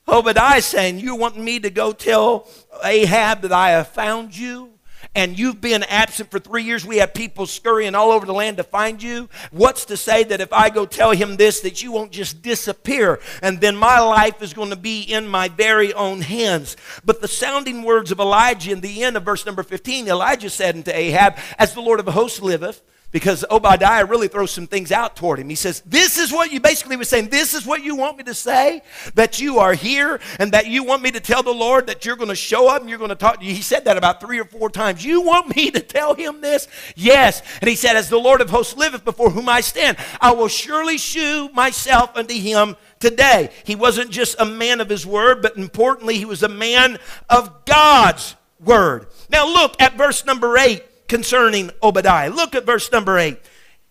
[0.09, 2.49] Obadiah saying, You want me to go tell
[2.83, 4.71] Ahab that I have found you?
[5.15, 6.85] And you've been absent for three years.
[6.85, 9.29] We have people scurrying all over the land to find you.
[9.51, 13.19] What's to say that if I go tell him this, that you won't just disappear
[13.43, 16.77] and then my life is going to be in my very own hands?
[17.05, 20.77] But the sounding words of Elijah in the end of verse number 15, Elijah said
[20.77, 25.17] unto Ahab, As the Lord of hosts liveth, because Obadiah really throws some things out
[25.17, 25.49] toward him.
[25.49, 28.25] He says, This is what you basically was saying, this is what you want me
[28.25, 28.83] to say,
[29.15, 32.17] that you are here and that you want me to tell the Lord that you're
[32.17, 33.41] going to show up and you're going to talk.
[33.41, 35.05] He said that about three or four times.
[35.05, 36.69] You want me to tell him this?
[36.97, 37.43] Yes.
[37.61, 40.49] And he said, As the Lord of hosts liveth before whom I stand, I will
[40.49, 43.51] surely shew myself unto him today.
[43.65, 46.99] He wasn't just a man of his word, but importantly, he was a man
[47.31, 49.07] of God's word.
[49.31, 52.31] Now look at verse number eight concerning Obadiah.
[52.31, 53.39] Look at verse number 8.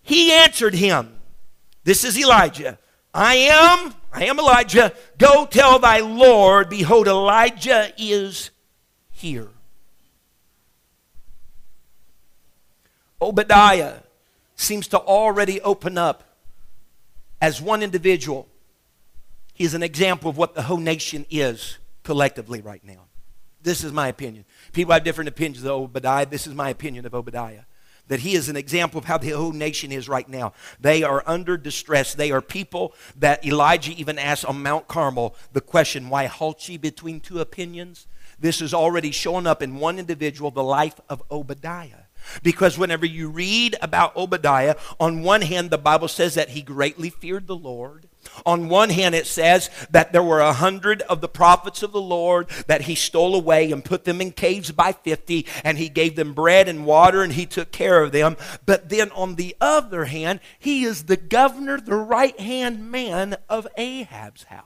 [0.01, 1.19] He answered him,
[1.83, 2.77] This is Elijah.
[3.13, 4.93] I am, I am Elijah.
[5.17, 8.51] Go tell thy Lord, behold, Elijah is
[9.11, 9.49] here.
[13.21, 13.95] Obadiah
[14.55, 16.23] seems to already open up
[17.41, 18.47] as one individual.
[19.53, 23.05] He is an example of what the whole nation is collectively right now.
[23.63, 24.45] This is my opinion.
[24.77, 26.27] People have different opinions of Obadiah.
[26.27, 27.61] This is my opinion of Obadiah.
[28.09, 30.53] That he is an example of how the whole nation is right now.
[30.79, 32.13] They are under distress.
[32.13, 36.77] They are people that Elijah even asked on Mount Carmel the question, Why halt ye
[36.77, 38.05] between two opinions?
[38.39, 42.05] This is already showing up in one individual, the life of Obadiah.
[42.43, 47.09] Because whenever you read about Obadiah, on one hand, the Bible says that he greatly
[47.09, 48.07] feared the Lord.
[48.45, 52.01] On one hand, it says that there were a hundred of the prophets of the
[52.01, 56.15] Lord that he stole away and put them in caves by 50, and he gave
[56.15, 58.37] them bread and water and he took care of them.
[58.65, 63.67] But then on the other hand, he is the governor, the right hand man of
[63.77, 64.65] Ahab's house.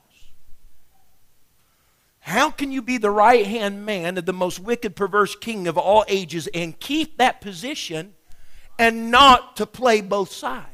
[2.22, 5.78] How can you be the right hand man of the most wicked, perverse king of
[5.78, 8.14] all ages and keep that position
[8.78, 10.71] and not to play both sides?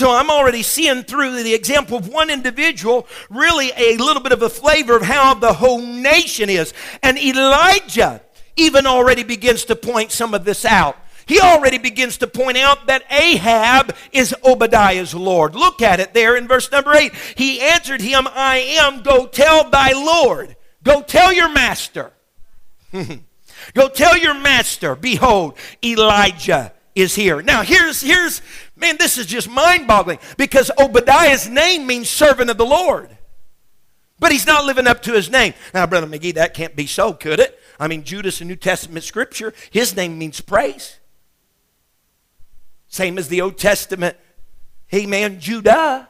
[0.00, 4.40] So I'm already seeing through the example of one individual really a little bit of
[4.40, 6.72] a flavor of how the whole nation is.
[7.02, 8.22] And Elijah
[8.56, 12.88] even already begins to point some of this out he already begins to point out
[12.88, 15.54] that Ahab is Obadiah's Lord.
[15.54, 17.14] Look at it there in verse number 8.
[17.36, 20.56] He answered him, I am, go tell thy Lord.
[20.82, 22.10] Go tell your master.
[23.74, 27.42] go tell your master, behold, Elijah is here.
[27.42, 28.42] Now, here's, here's,
[28.80, 33.16] man, this is just mind boggling because Obadiah's name means servant of the Lord.
[34.18, 35.54] But he's not living up to his name.
[35.72, 37.58] Now, Brother McGee, that can't be so, could it?
[37.78, 40.98] I mean, Judas in New Testament scripture, his name means praise.
[42.86, 44.16] Same as the Old Testament,
[44.88, 46.09] hey man, Judah.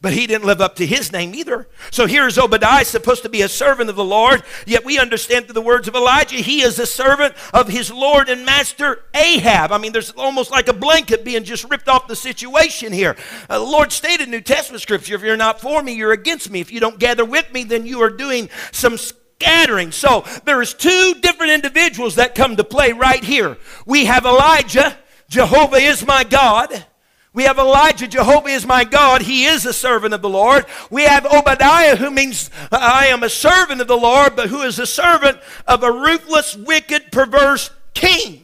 [0.00, 1.66] But he didn't live up to his name either.
[1.90, 4.44] So here's Obadiah, supposed to be a servant of the Lord.
[4.64, 8.28] Yet we understand through the words of Elijah, he is a servant of his Lord
[8.28, 9.72] and master Ahab.
[9.72, 13.16] I mean, there's almost like a blanket being just ripped off the situation here.
[13.50, 16.48] Uh, the Lord stated in New Testament scripture, if you're not for me, you're against
[16.48, 16.60] me.
[16.60, 19.90] If you don't gather with me, then you are doing some scattering.
[19.90, 23.58] So there's two different individuals that come to play right here.
[23.84, 24.96] We have Elijah
[25.28, 26.86] Jehovah is my God.
[27.34, 29.22] We have Elijah, Jehovah is my God.
[29.22, 30.64] He is a servant of the Lord.
[30.90, 34.62] We have Obadiah, who means uh, I am a servant of the Lord, but who
[34.62, 38.42] is a servant of a ruthless, wicked, perverse king.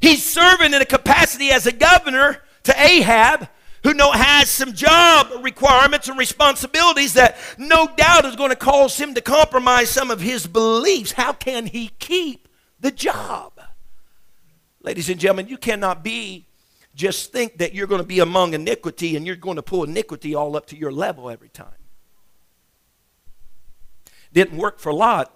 [0.00, 3.48] He's serving in a capacity as a governor to Ahab,
[3.82, 9.14] who has some job requirements and responsibilities that no doubt is going to cause him
[9.14, 11.12] to compromise some of his beliefs.
[11.12, 12.48] How can he keep
[12.80, 13.52] the job?
[14.82, 16.47] Ladies and gentlemen, you cannot be
[16.98, 20.34] just think that you're going to be among iniquity and you're going to pull iniquity
[20.34, 21.68] all up to your level every time.
[24.32, 25.34] Didn't work for Lot.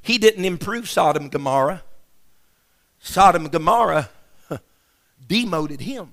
[0.00, 1.82] He didn't improve Sodom and Gomorrah.
[2.98, 4.08] Sodom and Gomorrah
[5.28, 6.12] demoted him.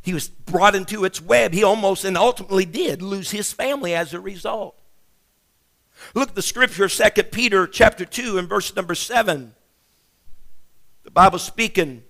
[0.00, 1.52] He was brought into its web.
[1.52, 4.78] He almost and ultimately did lose his family as a result.
[6.14, 9.54] Look at the scripture, 2 Peter chapter 2 and verse number 7.
[11.04, 12.02] The Bible speaking,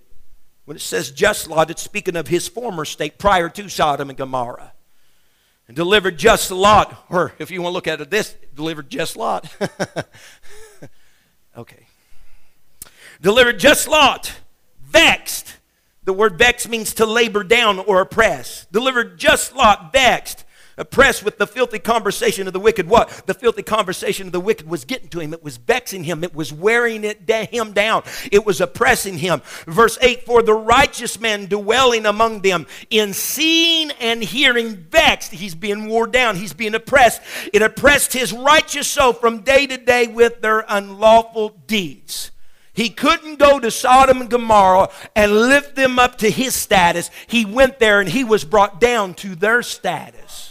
[0.65, 4.19] when it says just Lot, it's speaking of his former state prior to Sodom and
[4.19, 4.73] Gomorrah.
[5.67, 9.17] And delivered just Lot, or if you want to look at it this, delivered just
[9.17, 9.55] Lot.
[11.57, 11.87] okay.
[13.21, 14.41] Delivered just Lot,
[14.83, 15.57] vexed.
[16.05, 18.67] The word vexed means to labor down or oppress.
[18.73, 20.45] Delivered just Lot, vexed
[20.79, 22.89] oppressed with the filthy conversation of the wicked.
[22.89, 23.09] What?
[23.27, 25.33] The filthy conversation of the wicked was getting to him.
[25.33, 26.25] It was vexing him.
[26.25, 28.05] It was wearing it da- him down.
[28.33, 29.43] It was oppressing him.
[29.67, 35.55] Verse 8 For the righteous man dwelling among them, in seeing and hearing vexed, he's
[35.55, 36.37] being worn down.
[36.37, 37.21] He's being oppressed.
[37.53, 42.31] It oppressed his righteous soul from day to day with their unlawful deeds.
[42.79, 47.11] He couldn't go to Sodom and Gomorrah and lift them up to his status.
[47.27, 50.48] He went there and he was brought down to their status.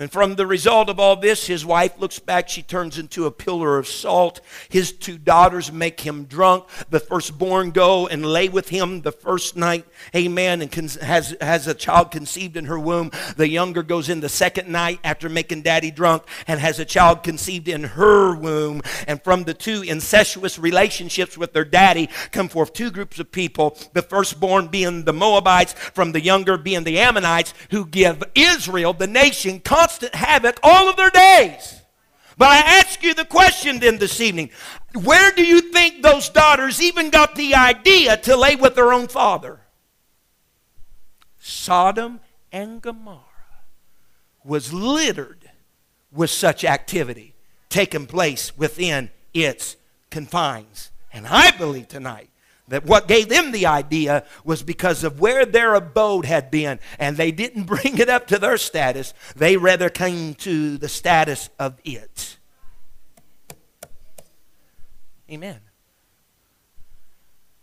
[0.00, 2.48] And from the result of all this, his wife looks back.
[2.48, 4.40] She turns into a pillar of salt.
[4.68, 6.66] His two daughters make him drunk.
[6.88, 9.84] The firstborn go and lay with him the first night.
[10.14, 10.62] Amen.
[10.62, 13.10] And has, has a child conceived in her womb.
[13.36, 17.24] The younger goes in the second night after making daddy drunk and has a child
[17.24, 18.82] conceived in her womb.
[19.08, 23.76] And from the two incestuous relationships with their daddy come forth two groups of people.
[23.94, 29.08] The firstborn being the Moabites, from the younger being the Ammonites, who give Israel, the
[29.08, 31.80] nation, constant havoc all of their days.
[32.36, 34.50] But I ask you the question then this evening
[34.94, 39.08] where do you think those daughters even got the idea to lay with their own
[39.08, 39.60] father?
[41.40, 42.20] Sodom
[42.52, 43.24] and Gomorrah
[44.44, 45.50] was littered
[46.12, 47.34] with such activity
[47.68, 49.76] taking place within its
[50.10, 50.90] confines.
[51.12, 52.30] And I believe tonight
[52.68, 57.16] that what gave them the idea was because of where their abode had been, and
[57.16, 61.78] they didn't bring it up to their status, they rather came to the status of
[61.84, 62.38] it.
[65.30, 65.60] Amen.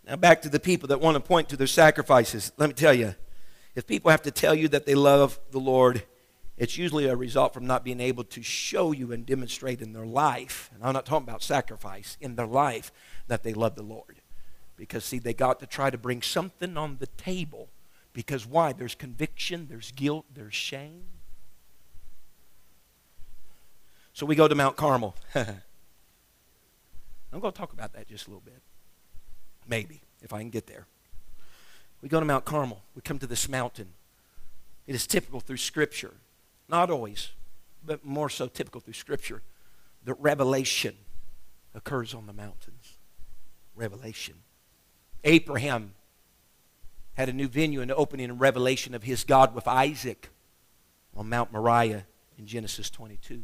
[0.07, 2.51] Now, back to the people that want to point to their sacrifices.
[2.57, 3.15] Let me tell you,
[3.73, 6.03] If people have to tell you that they love the Lord,
[6.57, 10.05] it's usually a result from not being able to show you and demonstrate in their
[10.05, 12.91] life, and I'm not talking about sacrifice, in their life
[13.27, 14.21] that they love the Lord.
[14.77, 17.69] Because, see, they got to try to bring something on the table.
[18.13, 18.73] Because why?
[18.73, 21.03] There's conviction, there's guilt, there's shame.
[24.13, 25.15] So we go to Mount Carmel.
[25.35, 25.61] I'm
[27.41, 28.61] going to talk about that just a little bit.
[29.67, 30.87] Maybe, if I can get there.
[32.01, 32.81] We go to Mount Carmel.
[32.95, 33.89] We come to this mountain.
[34.87, 36.13] It is typical through Scripture,
[36.69, 37.31] not always,
[37.85, 39.41] but more so typical through Scripture,
[40.05, 40.95] that revelation
[41.73, 42.99] occurs on the mountains.
[43.75, 44.35] Revelation.
[45.25, 45.93] Abraham
[47.15, 50.29] had a new venue and opening and revelation of his God with Isaac
[51.15, 52.05] on Mount Moriah
[52.37, 53.43] in Genesis 22.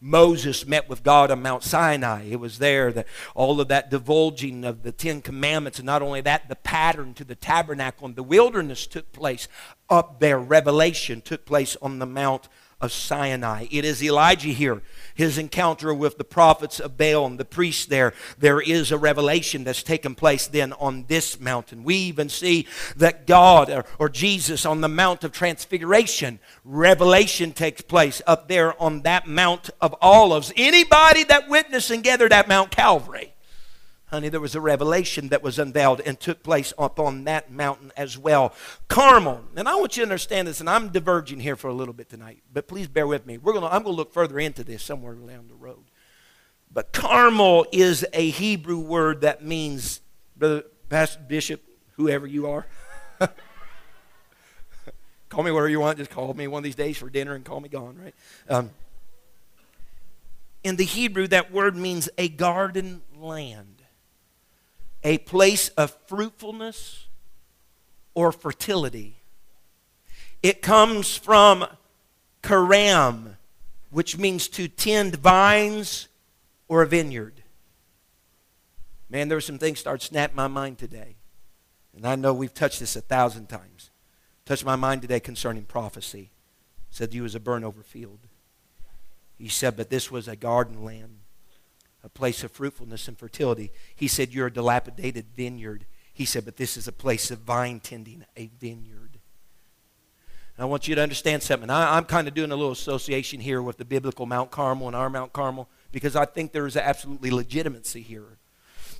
[0.00, 2.24] Moses met with God on Mount Sinai.
[2.30, 6.22] It was there that all of that divulging of the Ten Commandments, and not only
[6.22, 9.46] that, the pattern to the tabernacle in the wilderness took place
[9.90, 10.38] up there.
[10.38, 12.48] Revelation took place on the Mount
[12.80, 13.66] of Sinai.
[13.70, 14.82] It is Elijah here,
[15.14, 18.14] his encounter with the prophets of Baal and the priests there.
[18.38, 21.84] There is a revelation that's taken place then on this mountain.
[21.84, 22.66] We even see
[22.96, 28.80] that God or, or Jesus on the Mount of Transfiguration, revelation takes place up there
[28.80, 30.52] on that Mount of Olives.
[30.56, 33.34] Anybody that witnessed and gathered at Mount Calvary
[34.10, 37.92] Honey, there was a revelation that was unveiled and took place up on that mountain
[37.96, 38.52] as well.
[38.88, 39.44] Carmel.
[39.54, 42.08] And I want you to understand this, and I'm diverging here for a little bit
[42.08, 43.38] tonight, but please bear with me.
[43.38, 45.84] We're gonna, I'm going to look further into this somewhere down the road.
[46.72, 50.00] But Carmel is a Hebrew word that means,
[50.36, 52.66] Brother Pastor Bishop, whoever you are.
[55.28, 55.98] call me whatever you want.
[55.98, 58.14] Just call me one of these days for dinner and call me gone, right?
[58.48, 58.70] Um,
[60.64, 63.79] in the Hebrew, that word means a garden land
[65.02, 67.06] a place of fruitfulness
[68.14, 69.16] or fertility.
[70.42, 71.66] It comes from
[72.42, 73.36] karam,
[73.90, 76.08] which means to tend vines
[76.68, 77.42] or a vineyard.
[79.08, 81.16] Man, there were some things start snapping my mind today.
[81.96, 83.90] And I know we've touched this a thousand times.
[84.44, 86.30] Touched my mind today concerning prophecy.
[86.90, 88.20] Said you was a burn over field.
[89.38, 91.19] He said, but this was a garden land
[92.02, 93.70] a place of fruitfulness and fertility.
[93.94, 95.86] He said, You're a dilapidated vineyard.
[96.12, 99.18] He said, But this is a place of vine tending, a vineyard.
[100.56, 101.70] And I want you to understand something.
[101.70, 104.96] I, am kind of doing a little association here with the biblical Mount Carmel and
[104.96, 108.38] our Mount Carmel because I think there is absolutely legitimacy here.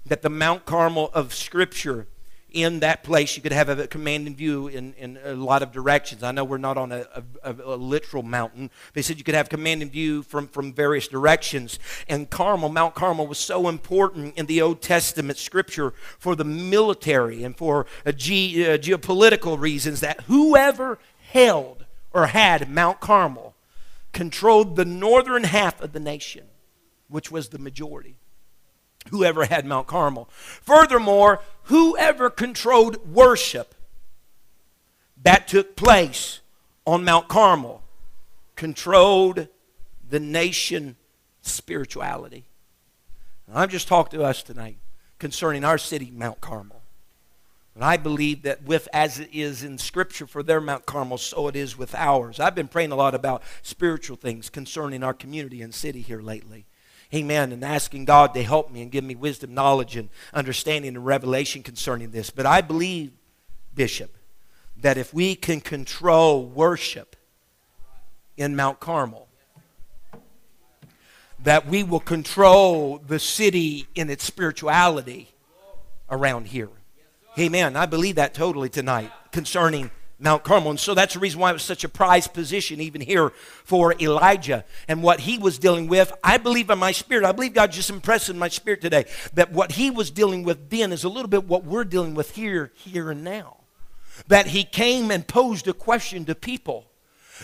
[0.07, 2.07] That the Mount Carmel of Scripture
[2.53, 6.23] in that place, you could have a commanding view in, in a lot of directions.
[6.23, 7.07] I know we're not on a,
[7.43, 8.71] a, a literal mountain.
[8.95, 11.79] They said you could have commanding view from, from various directions.
[12.09, 17.45] And Carmel, Mount Carmel, was so important in the Old Testament scripture for the military
[17.45, 20.99] and for ge, uh, geopolitical reasons that whoever
[21.33, 23.55] held or had Mount Carmel
[24.13, 26.47] controlled the northern half of the nation,
[27.09, 28.17] which was the majority
[29.09, 30.29] whoever had Mount Carmel.
[30.33, 33.75] Furthermore, whoever controlled worship
[35.23, 36.41] that took place
[36.87, 37.83] on Mount Carmel
[38.57, 39.49] controlled
[40.09, 40.97] the nation
[41.43, 42.45] spirituality.
[43.53, 44.79] I'm just talking to us tonight
[45.19, 46.83] concerning our city, Mount Carmel.
[47.75, 51.49] And I believe that with as it is in Scripture for their Mount Carmel, so
[51.49, 52.39] it is with ours.
[52.39, 56.67] I've been praying a lot about spiritual things concerning our community and city here lately.
[57.13, 57.53] Amen.
[57.53, 61.63] And asking God to help me and give me wisdom, knowledge, and understanding and revelation
[61.63, 62.31] concerning this.
[62.31, 63.13] But I believe,
[63.75, 64.17] Bishop,
[64.77, 67.17] that if we can control worship
[68.37, 69.29] in Mount Carmel,
[71.43, 75.31] that we will control the city in its spirituality
[76.11, 76.69] around here.
[77.39, 77.77] Amen.
[77.77, 79.91] I believe that totally tonight concerning
[80.21, 80.71] Mount Carmel.
[80.71, 83.31] And so that's the reason why it was such a prized position, even here
[83.65, 86.13] for Elijah and what he was dealing with.
[86.23, 89.53] I believe in my spirit, I believe God just impressed in my spirit today that
[89.53, 92.71] what he was dealing with then is a little bit what we're dealing with here,
[92.77, 93.57] here and now.
[94.29, 96.91] That he came and posed a question to people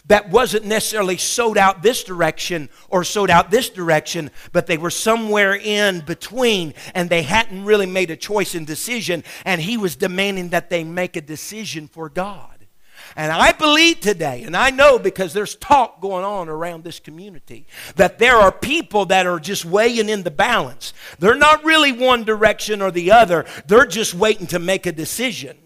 [0.08, 4.90] that wasn't necessarily sold out this direction or sold out this direction, but they were
[4.90, 9.96] somewhere in between and they hadn't really made a choice and decision, and he was
[9.96, 12.55] demanding that they make a decision for God.
[13.14, 17.66] And I believe today, and I know because there's talk going on around this community,
[17.96, 20.92] that there are people that are just weighing in the balance.
[21.18, 25.56] They're not really one direction or the other, they're just waiting to make a decision.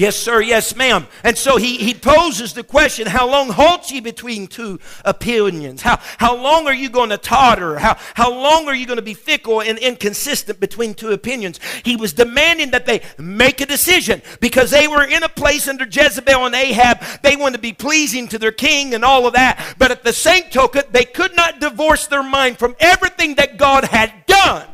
[0.00, 0.40] Yes, sir.
[0.40, 1.06] Yes, ma'am.
[1.22, 5.82] And so he, he poses the question How long halt ye between two opinions?
[5.82, 7.78] How, how long are you going to totter?
[7.78, 11.60] How, how long are you going to be fickle and inconsistent between two opinions?
[11.84, 15.84] He was demanding that they make a decision because they were in a place under
[15.84, 17.02] Jezebel and Ahab.
[17.22, 19.74] They wanted to be pleasing to their king and all of that.
[19.76, 23.84] But at the same token, they could not divorce their mind from everything that God
[23.84, 24.66] had done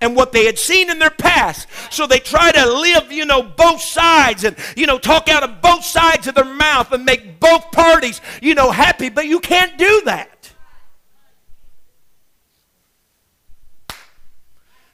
[0.00, 1.68] and what they had seen in their past.
[1.90, 5.60] So they try to live, you know, both sides and, you know, talk out of
[5.60, 9.76] both sides of their mouth and make both parties, you know, happy, but you can't
[9.76, 10.52] do that.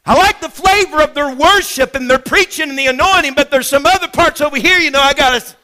[0.05, 3.69] I like the flavor of their worship and their preaching and the anointing, but there's
[3.69, 5.57] some other parts over here, you know, I got to.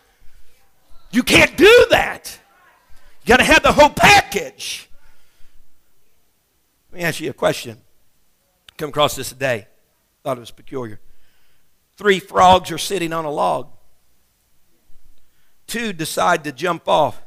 [1.12, 2.38] You can't do that.
[3.22, 4.88] You got to have the whole package.
[6.90, 7.78] Let me ask you a question.
[8.83, 9.68] Come across this today.
[10.24, 10.99] Thought it was peculiar.
[11.97, 13.68] Three frogs are sitting on a log.
[15.68, 17.22] Two decide to jump off.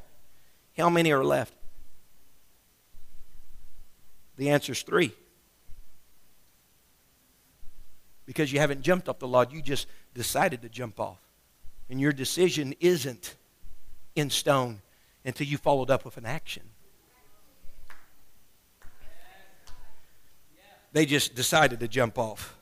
[0.78, 1.54] How many are left?
[4.36, 5.14] The answer is three.
[8.26, 11.22] Because you haven't jumped off the log, you just decided to jump off.
[11.90, 13.38] And your decision isn't
[14.14, 14.82] in stone
[15.24, 16.64] until you followed up with an action.
[20.96, 22.56] They just decided to jump off.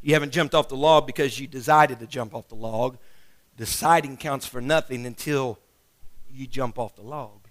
[0.00, 2.96] You haven't jumped off the log because you decided to jump off the log.
[3.58, 5.58] Deciding counts for nothing until
[6.32, 7.46] you jump off the log.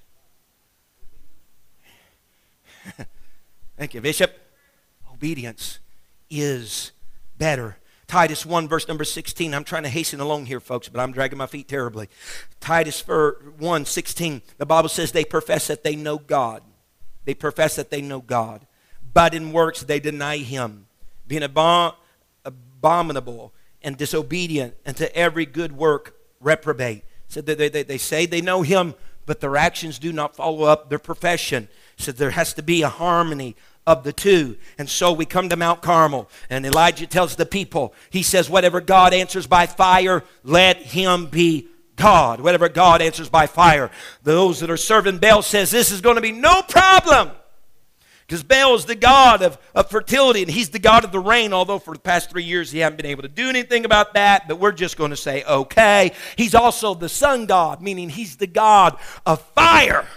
[3.78, 4.36] Thank you, Bishop.
[5.14, 5.78] Obedience
[6.32, 6.94] is
[7.38, 7.78] better.
[8.08, 9.54] Titus 1, verse number 16.
[9.54, 12.10] I'm trying to hasten along here, folks, but I'm dragging my feet terribly.
[12.60, 14.42] Titus 1, 16.
[14.58, 16.64] The Bible says they profess that they know God.
[17.26, 18.66] They profess that they know God
[19.14, 20.88] but in works they deny him,
[21.28, 21.96] being abom-
[22.46, 27.04] abominable and disobedient, and to every good work reprobate.
[27.28, 28.96] So they, they, they say they know him,
[29.26, 31.68] but their actions do not follow up their profession.
[31.98, 33.56] So there has to be a harmony
[33.86, 34.58] of the two.
[34.78, 38.82] And so we come to Mount Carmel, and Elijah tells the people, he says, Whatever
[38.82, 42.40] God answers by fire, let him be God.
[42.40, 43.92] Whatever God answers by fire.
[44.24, 47.32] Those that are serving Baal says, This is going to be no problem.
[48.28, 51.54] Because Baal is the god of, of fertility and he's the god of the rain,
[51.54, 54.48] although for the past three years he hasn't been able to do anything about that,
[54.48, 56.12] but we're just going to say, okay.
[56.38, 60.08] He's also the sun god, meaning he's the god of fire.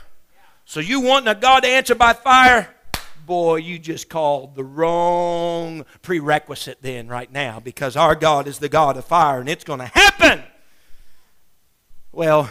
[0.64, 2.74] So you want a God to answer by fire?
[3.24, 8.68] Boy, you just called the wrong prerequisite then, right now, because our God is the
[8.68, 10.42] God of fire and it's going to happen.
[12.12, 12.50] Well,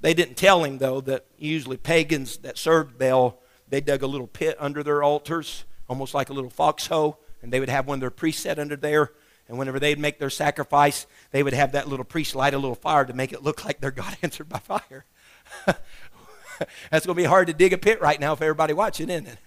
[0.00, 3.40] they didn't tell him, though, that usually pagans that served Baal
[3.70, 7.60] they dug a little pit under their altars, almost like a little foxhole, and they
[7.60, 9.12] would have one of their priests set under there.
[9.48, 12.76] And whenever they'd make their sacrifice, they would have that little priest light a little
[12.76, 15.04] fire to make it look like their God answered by fire.
[15.66, 19.26] That's going to be hard to dig a pit right now for everybody watching, isn't
[19.26, 19.38] it?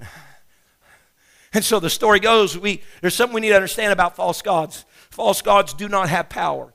[1.56, 4.84] And so the story goes, we, there's something we need to understand about false gods.
[5.10, 6.72] False gods do not have power.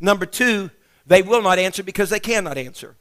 [0.00, 0.72] Number two,
[1.06, 2.96] they will not answer because they cannot answer.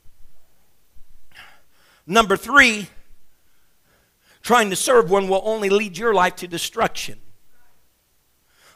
[2.08, 2.88] Number three,
[4.42, 7.20] trying to serve one will only lead your life to destruction.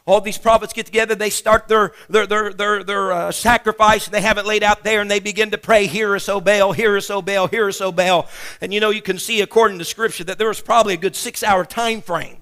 [0.05, 4.13] All these prophets get together, they start their, their, their, their, their uh, sacrifice, and
[4.13, 6.73] they have it laid out there, and they begin to pray, Hear us, O Baal,
[6.73, 8.27] hear us, O Baal, hear us, O Baal.
[8.59, 11.15] And you know, you can see according to Scripture that there was probably a good
[11.15, 12.40] six hour time frame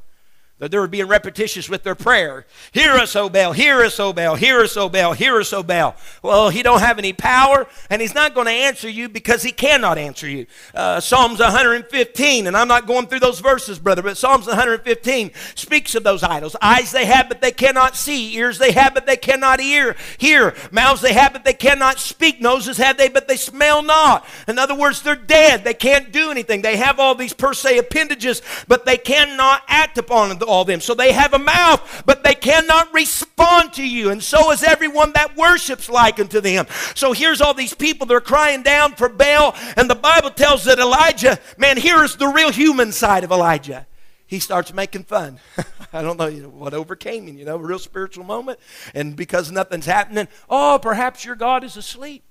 [0.60, 2.46] that they were being repetitious with their prayer.
[2.74, 5.64] Hear us, O Baal, hear us, O Baal, hear us, O Baal, hear us, O
[5.64, 5.96] Baal.
[6.22, 9.54] Well, he don't have any power, and he's not going to answer you because he
[9.54, 10.48] cannot answer you.
[10.76, 15.96] Uh, Psalms 115, and I'm not going through those verses, brother, but Psalms 115 speaks
[15.96, 16.58] of those idols.
[16.62, 18.36] Eyes they have, but they cannot see.
[18.36, 19.96] Ears they have, but they cannot hear.
[20.18, 20.56] Hear.
[20.72, 22.42] Mouths they have, but they cannot speak.
[22.42, 24.28] Noses have they, but they smell not.
[24.46, 25.64] In other words, they're dead.
[25.64, 26.62] They can't do anything.
[26.62, 30.82] They have all these per se appendages, but they cannot act upon them all them.
[30.82, 34.10] So they have a mouth, but they cannot respond to you.
[34.10, 36.66] And so is everyone that worships like unto them.
[36.96, 39.56] So here's all these people, they're crying down for Baal.
[39.78, 43.88] And the Bible tells that Elijah, man, here's the real human side of Elijah.
[44.28, 45.40] He starts making fun.
[45.94, 48.60] I don't know what overcame him, you know, a real spiritual moment.
[48.94, 52.24] And because nothing's happening, oh, perhaps your God is asleep.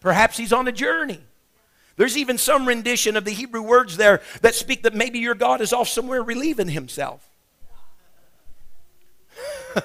[0.00, 1.20] Perhaps he's on a journey.
[1.98, 5.60] There's even some rendition of the Hebrew words there that speak that maybe your God
[5.60, 7.28] is off somewhere relieving himself.
[9.76, 9.82] you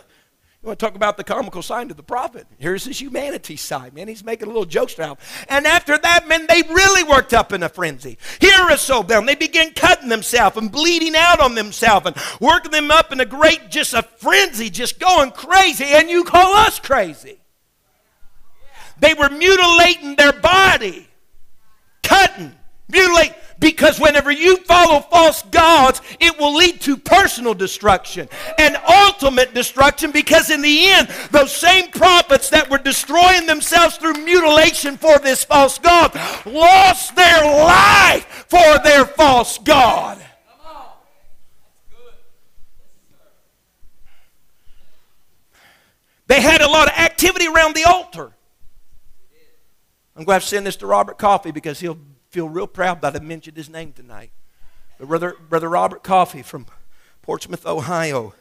[0.61, 2.45] want to talk about the comical side of the prophet?
[2.59, 4.07] Here's his humanity side, man.
[4.07, 5.18] He's making a little jokes around.
[5.49, 8.20] And after that, man, they really worked up in a frenzy.
[8.39, 9.28] Here is so bound.
[9.28, 13.26] They began cutting themselves and bleeding out on themselves and working them up in a
[13.26, 15.86] great, just a frenzy, just going crazy.
[15.86, 17.39] And you call us crazy.
[18.99, 21.07] They were mutilating their body,
[22.04, 22.54] cutting,
[22.89, 23.34] mutilating.
[23.60, 28.28] Because whenever you follow false gods, it will lead to personal destruction
[28.60, 30.12] and ultimate destruction.
[30.12, 35.45] Because in the end, those same prophets that were destroying themselves through mutilation for this
[35.45, 36.14] false God
[36.45, 40.22] lost their life for their false God.
[46.28, 48.33] They had a lot of activity around the altar.
[50.16, 51.97] I'm going to send this to Robert Coffee because he'll
[52.30, 54.32] feel real proud that I mentioned his name tonight.
[54.99, 56.68] But Brother, Brother Robert Coffee from
[57.24, 58.36] Portsmouth, Ohio.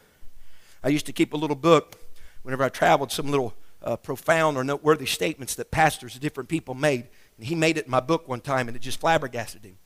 [0.83, 1.99] I used to keep a little book
[2.43, 7.07] whenever I traveled, some little uh, profound or noteworthy statements that pastors, different people made.
[7.37, 9.77] And he made it in my book one time, and it just flabbergasted him.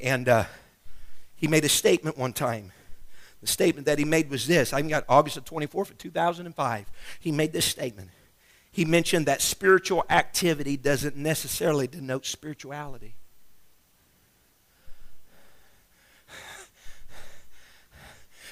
[0.00, 0.44] And uh,
[1.34, 2.70] he made a statement one time.
[3.40, 4.72] The statement that he made was this.
[4.72, 6.90] I got August the 24th of 2005.
[7.18, 8.10] He made this statement
[8.78, 13.16] he mentioned that spiritual activity doesn't necessarily denote spirituality.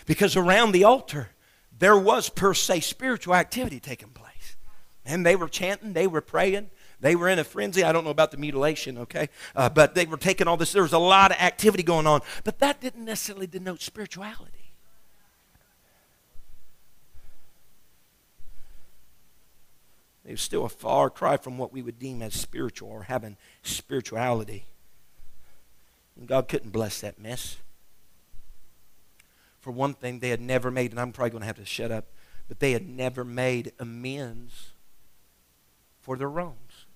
[0.04, 1.28] Because around the altar,
[1.78, 4.56] there was per se spiritual activity taking place.
[5.04, 7.84] And they were chanting, they were praying, they were in a frenzy.
[7.84, 9.28] I don't know about the mutilation, okay?
[9.54, 10.72] Uh, but they were taking all this.
[10.72, 12.20] There was a lot of activity going on.
[12.42, 14.55] But that didn't necessarily denote spirituality.
[20.26, 23.36] It was still a far cry from what we would deem as spiritual or having
[23.62, 24.64] spirituality.
[26.16, 27.58] And God couldn't bless that mess.
[29.60, 31.92] For one thing, they had never made, and I'm probably going to have to shut
[31.92, 32.06] up,
[32.48, 34.70] but they had never made amends
[36.00, 36.86] for their wrongs.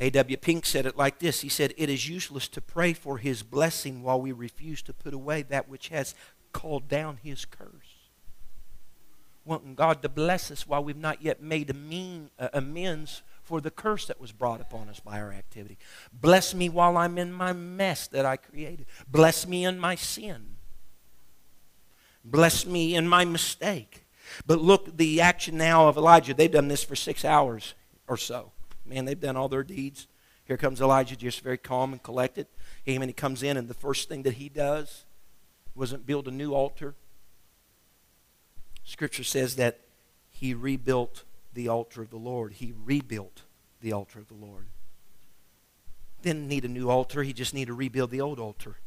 [0.00, 0.36] A.W.
[0.38, 4.02] Pink said it like this He said, It is useless to pray for his blessing
[4.02, 6.14] while we refuse to put away that which has
[6.52, 7.87] called down his curse
[9.48, 13.70] wanting God to bless us while we've not yet made mean, uh, amends for the
[13.70, 15.78] curse that was brought upon us by our activity.
[16.12, 18.86] Bless me while I'm in my mess that I created.
[19.10, 20.56] Bless me in my sin.
[22.22, 24.04] Bless me in my mistake.
[24.46, 27.74] But look, the action now of Elijah, they've done this for six hours
[28.06, 28.52] or so.
[28.84, 30.06] Man, they've done all their deeds.
[30.44, 32.46] Here comes Elijah, just very calm and collected.
[32.88, 33.08] Amen.
[33.08, 35.04] He comes in, and the first thing that he does
[35.74, 36.94] wasn't build a new altar.
[38.88, 39.80] Scripture says that
[40.30, 42.54] he rebuilt the altar of the Lord.
[42.54, 43.42] He rebuilt
[43.82, 44.68] the altar of the Lord.
[46.22, 48.78] Didn't need a new altar, he just needed to rebuild the old altar.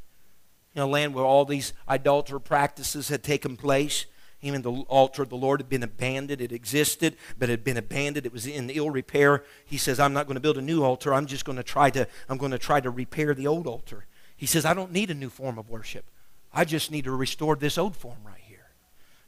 [0.73, 4.07] In a land where all these idolater practices had taken place,
[4.41, 6.41] even the altar of the Lord had been abandoned.
[6.41, 8.25] It existed, but it had been abandoned.
[8.25, 9.43] It was in ill repair.
[9.65, 11.13] He says, I'm not going to build a new altar.
[11.13, 14.07] I'm just going to try to, I'm going to try to repair the old altar.
[14.35, 16.05] He says, I don't need a new form of worship.
[16.51, 18.41] I just need to restore this old form right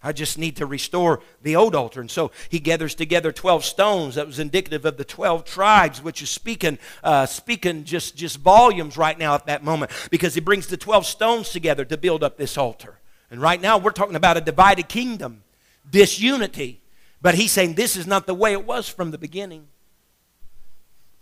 [0.04, 2.02] I just need to restore the old altar.
[2.02, 6.22] And so he gathers together 12 stones that was indicative of the 12 tribes, which
[6.22, 10.68] is speaking, uh, speaking just, just volumes right now at that moment because he brings
[10.68, 13.00] the 12 stones together to build up this altar.
[13.32, 15.44] And right now we're talking about a divided kingdom,
[15.90, 16.82] disunity.
[17.22, 19.68] But he's saying this is not the way it was from the beginning.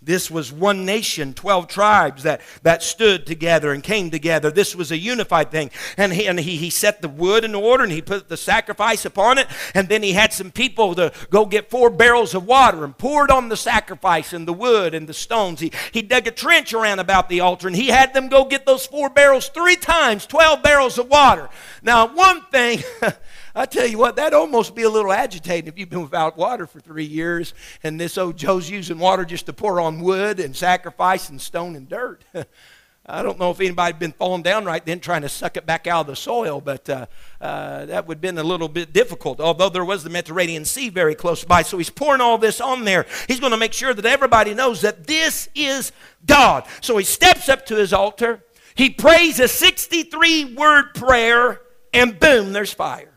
[0.03, 4.49] This was one nation, 12 tribes that, that stood together and came together.
[4.49, 5.69] This was a unified thing.
[5.95, 9.05] And, he, and he, he set the wood in order and he put the sacrifice
[9.05, 9.47] upon it.
[9.75, 13.25] And then he had some people to go get four barrels of water and pour
[13.25, 15.59] it on the sacrifice and the wood and the stones.
[15.59, 18.65] He, he dug a trench around about the altar and he had them go get
[18.65, 21.47] those four barrels three times, 12 barrels of water.
[21.83, 22.83] Now, one thing.
[23.53, 26.65] I tell you what, that'd almost be a little agitating if you've been without water
[26.65, 30.55] for three years and this old Joe's using water just to pour on wood and
[30.55, 32.23] sacrifice and stone and dirt.
[33.05, 35.65] I don't know if anybody had been falling down right then trying to suck it
[35.65, 37.07] back out of the soil, but uh,
[37.41, 40.89] uh, that would have been a little bit difficult, although there was the Mediterranean Sea
[40.89, 41.63] very close by.
[41.63, 43.07] So he's pouring all this on there.
[43.27, 45.91] He's going to make sure that everybody knows that this is
[46.25, 46.65] God.
[46.81, 48.43] So he steps up to his altar,
[48.75, 51.61] he prays a 63 word prayer,
[51.93, 53.10] and boom, there's fire.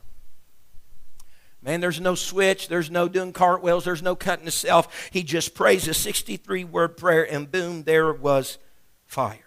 [1.65, 2.69] Man, there's no switch.
[2.69, 3.87] There's no doing cartwheels.
[3.87, 5.09] There's no cutting himself.
[5.11, 8.59] He just prays a 63 word prayer, and boom, there was
[9.07, 9.39] fire.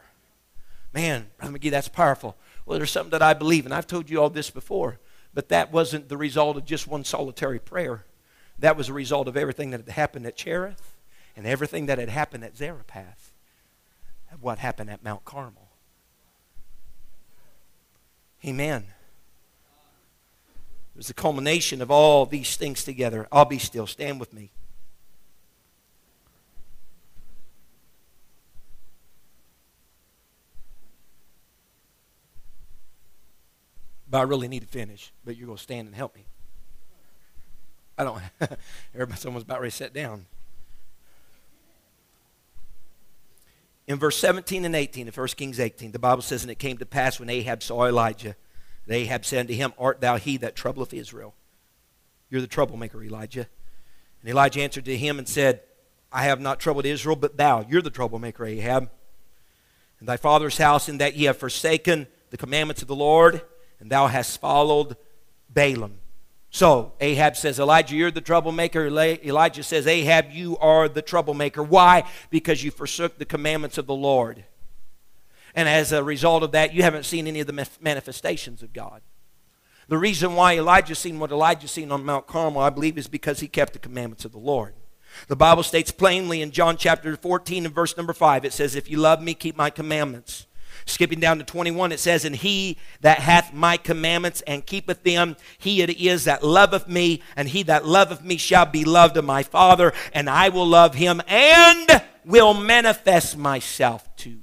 [0.93, 2.35] Man, Brother McGee, that's powerful.
[2.65, 4.99] Well, there's something that I believe, and I've told you all this before,
[5.33, 8.05] but that wasn't the result of just one solitary prayer.
[8.57, 10.95] That was a result of everything that had happened at Cherith
[11.35, 13.31] and everything that had happened at Zarephath,
[14.41, 15.69] what happened at Mount Carmel.
[18.43, 18.85] Amen.
[20.97, 23.27] It was the culmination of all these things together.
[23.31, 23.85] I'll be still.
[23.85, 24.49] Stand with me.
[34.09, 36.25] But I really need to finish, but you're going to stand and help me.
[37.95, 38.19] I don't.
[38.95, 40.25] Everybody, someone's about ready to sit down.
[43.85, 46.79] In verse 17 and 18 of 1 Kings 18, the Bible says, And it came
[46.79, 48.35] to pass when Ahab saw Elijah
[48.87, 51.35] that Ahab said unto him, Art thou he that troubleth Israel?
[52.29, 53.47] You're the troublemaker, Elijah.
[54.21, 55.61] And Elijah answered to him and said,
[56.11, 57.65] I have not troubled Israel, but thou.
[57.69, 58.89] You're the troublemaker, Ahab.
[59.99, 63.41] And thy father's house, in that ye have forsaken the commandments of the Lord,
[63.79, 64.95] and thou hast followed
[65.53, 65.93] Baalim.
[66.49, 68.87] So Ahab says, Elijah, you're the troublemaker.
[68.87, 71.61] Elijah says, Ahab, you are the troublemaker.
[71.61, 72.03] Why?
[72.29, 74.45] Because you forsook the commandments of the Lord.
[75.57, 79.01] And as a result of that, you haven't seen any of the manifestations of God.
[79.87, 83.39] The reason why Elijah seen what Elijah seen on Mount Carmel, I believe, is because
[83.39, 84.75] he kept the commandments of the Lord.
[85.29, 88.87] The Bible states plainly in John chapter 14 and verse number 5, it says, If
[88.87, 90.45] you love me, keep my commandments.
[90.85, 95.37] Skipping down to 21, it says, And he that hath my commandments and keepeth them,
[95.57, 99.25] he it is that loveth me, and he that loveth me shall be loved of
[99.25, 104.41] my Father, and I will love him and will manifest myself to.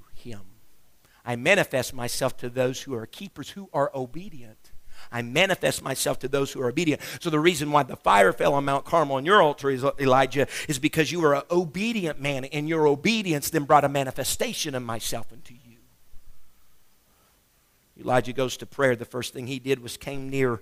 [1.25, 4.73] I manifest myself to those who are keepers, who are obedient.
[5.11, 7.01] I manifest myself to those who are obedient.
[7.21, 10.79] So the reason why the fire fell on Mount Carmel on your altar, Elijah, is
[10.79, 15.33] because you were an obedient man, and your obedience then brought a manifestation of myself
[15.33, 15.61] into you.
[18.01, 18.97] Elijah goes to prayer.
[18.97, 20.61] The first thing he did was came near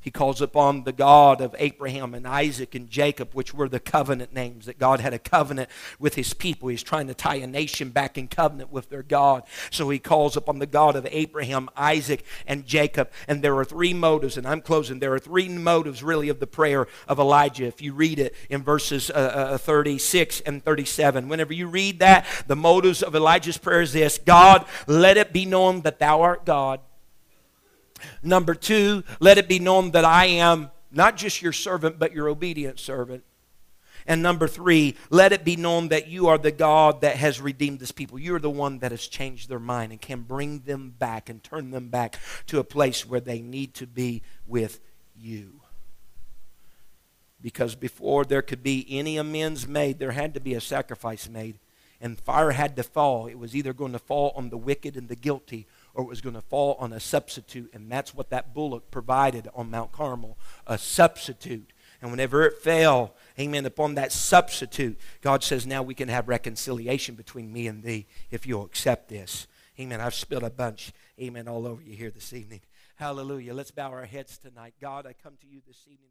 [0.00, 4.32] he calls upon the God of Abraham and Isaac and Jacob, which were the covenant
[4.32, 5.68] names, that God had a covenant
[5.98, 6.68] with his people.
[6.68, 9.42] He's trying to tie a nation back in covenant with their God.
[9.70, 13.10] So he calls upon the God of Abraham, Isaac, and Jacob.
[13.26, 15.00] And there are three motives, and I'm closing.
[15.00, 17.66] There are three motives, really, of the prayer of Elijah.
[17.66, 19.14] If you read it in verses uh,
[19.54, 24.18] uh, 36 and 37, whenever you read that, the motives of Elijah's prayer is this
[24.18, 26.80] God, let it be known that thou art God
[28.22, 32.28] Number two, let it be known that I am not just your servant, but your
[32.28, 33.24] obedient servant.
[34.06, 37.78] And number three, let it be known that you are the God that has redeemed
[37.78, 38.18] this people.
[38.18, 41.44] You are the one that has changed their mind and can bring them back and
[41.44, 44.80] turn them back to a place where they need to be with
[45.14, 45.60] you.
[47.40, 51.58] Because before there could be any amends made, there had to be a sacrifice made.
[52.00, 53.26] And fire had to fall.
[53.26, 55.66] It was either going to fall on the wicked and the guilty
[55.98, 57.74] or it was going to fall on a substitute.
[57.74, 61.72] And that's what that bullock provided on Mount Carmel a substitute.
[62.00, 67.16] And whenever it fell, amen, upon that substitute, God says, now we can have reconciliation
[67.16, 69.48] between me and thee if you'll accept this.
[69.80, 70.00] Amen.
[70.00, 72.60] I've spilled a bunch, amen, all over you here this evening.
[72.94, 73.52] Hallelujah.
[73.52, 74.74] Let's bow our heads tonight.
[74.80, 76.10] God, I come to you this evening.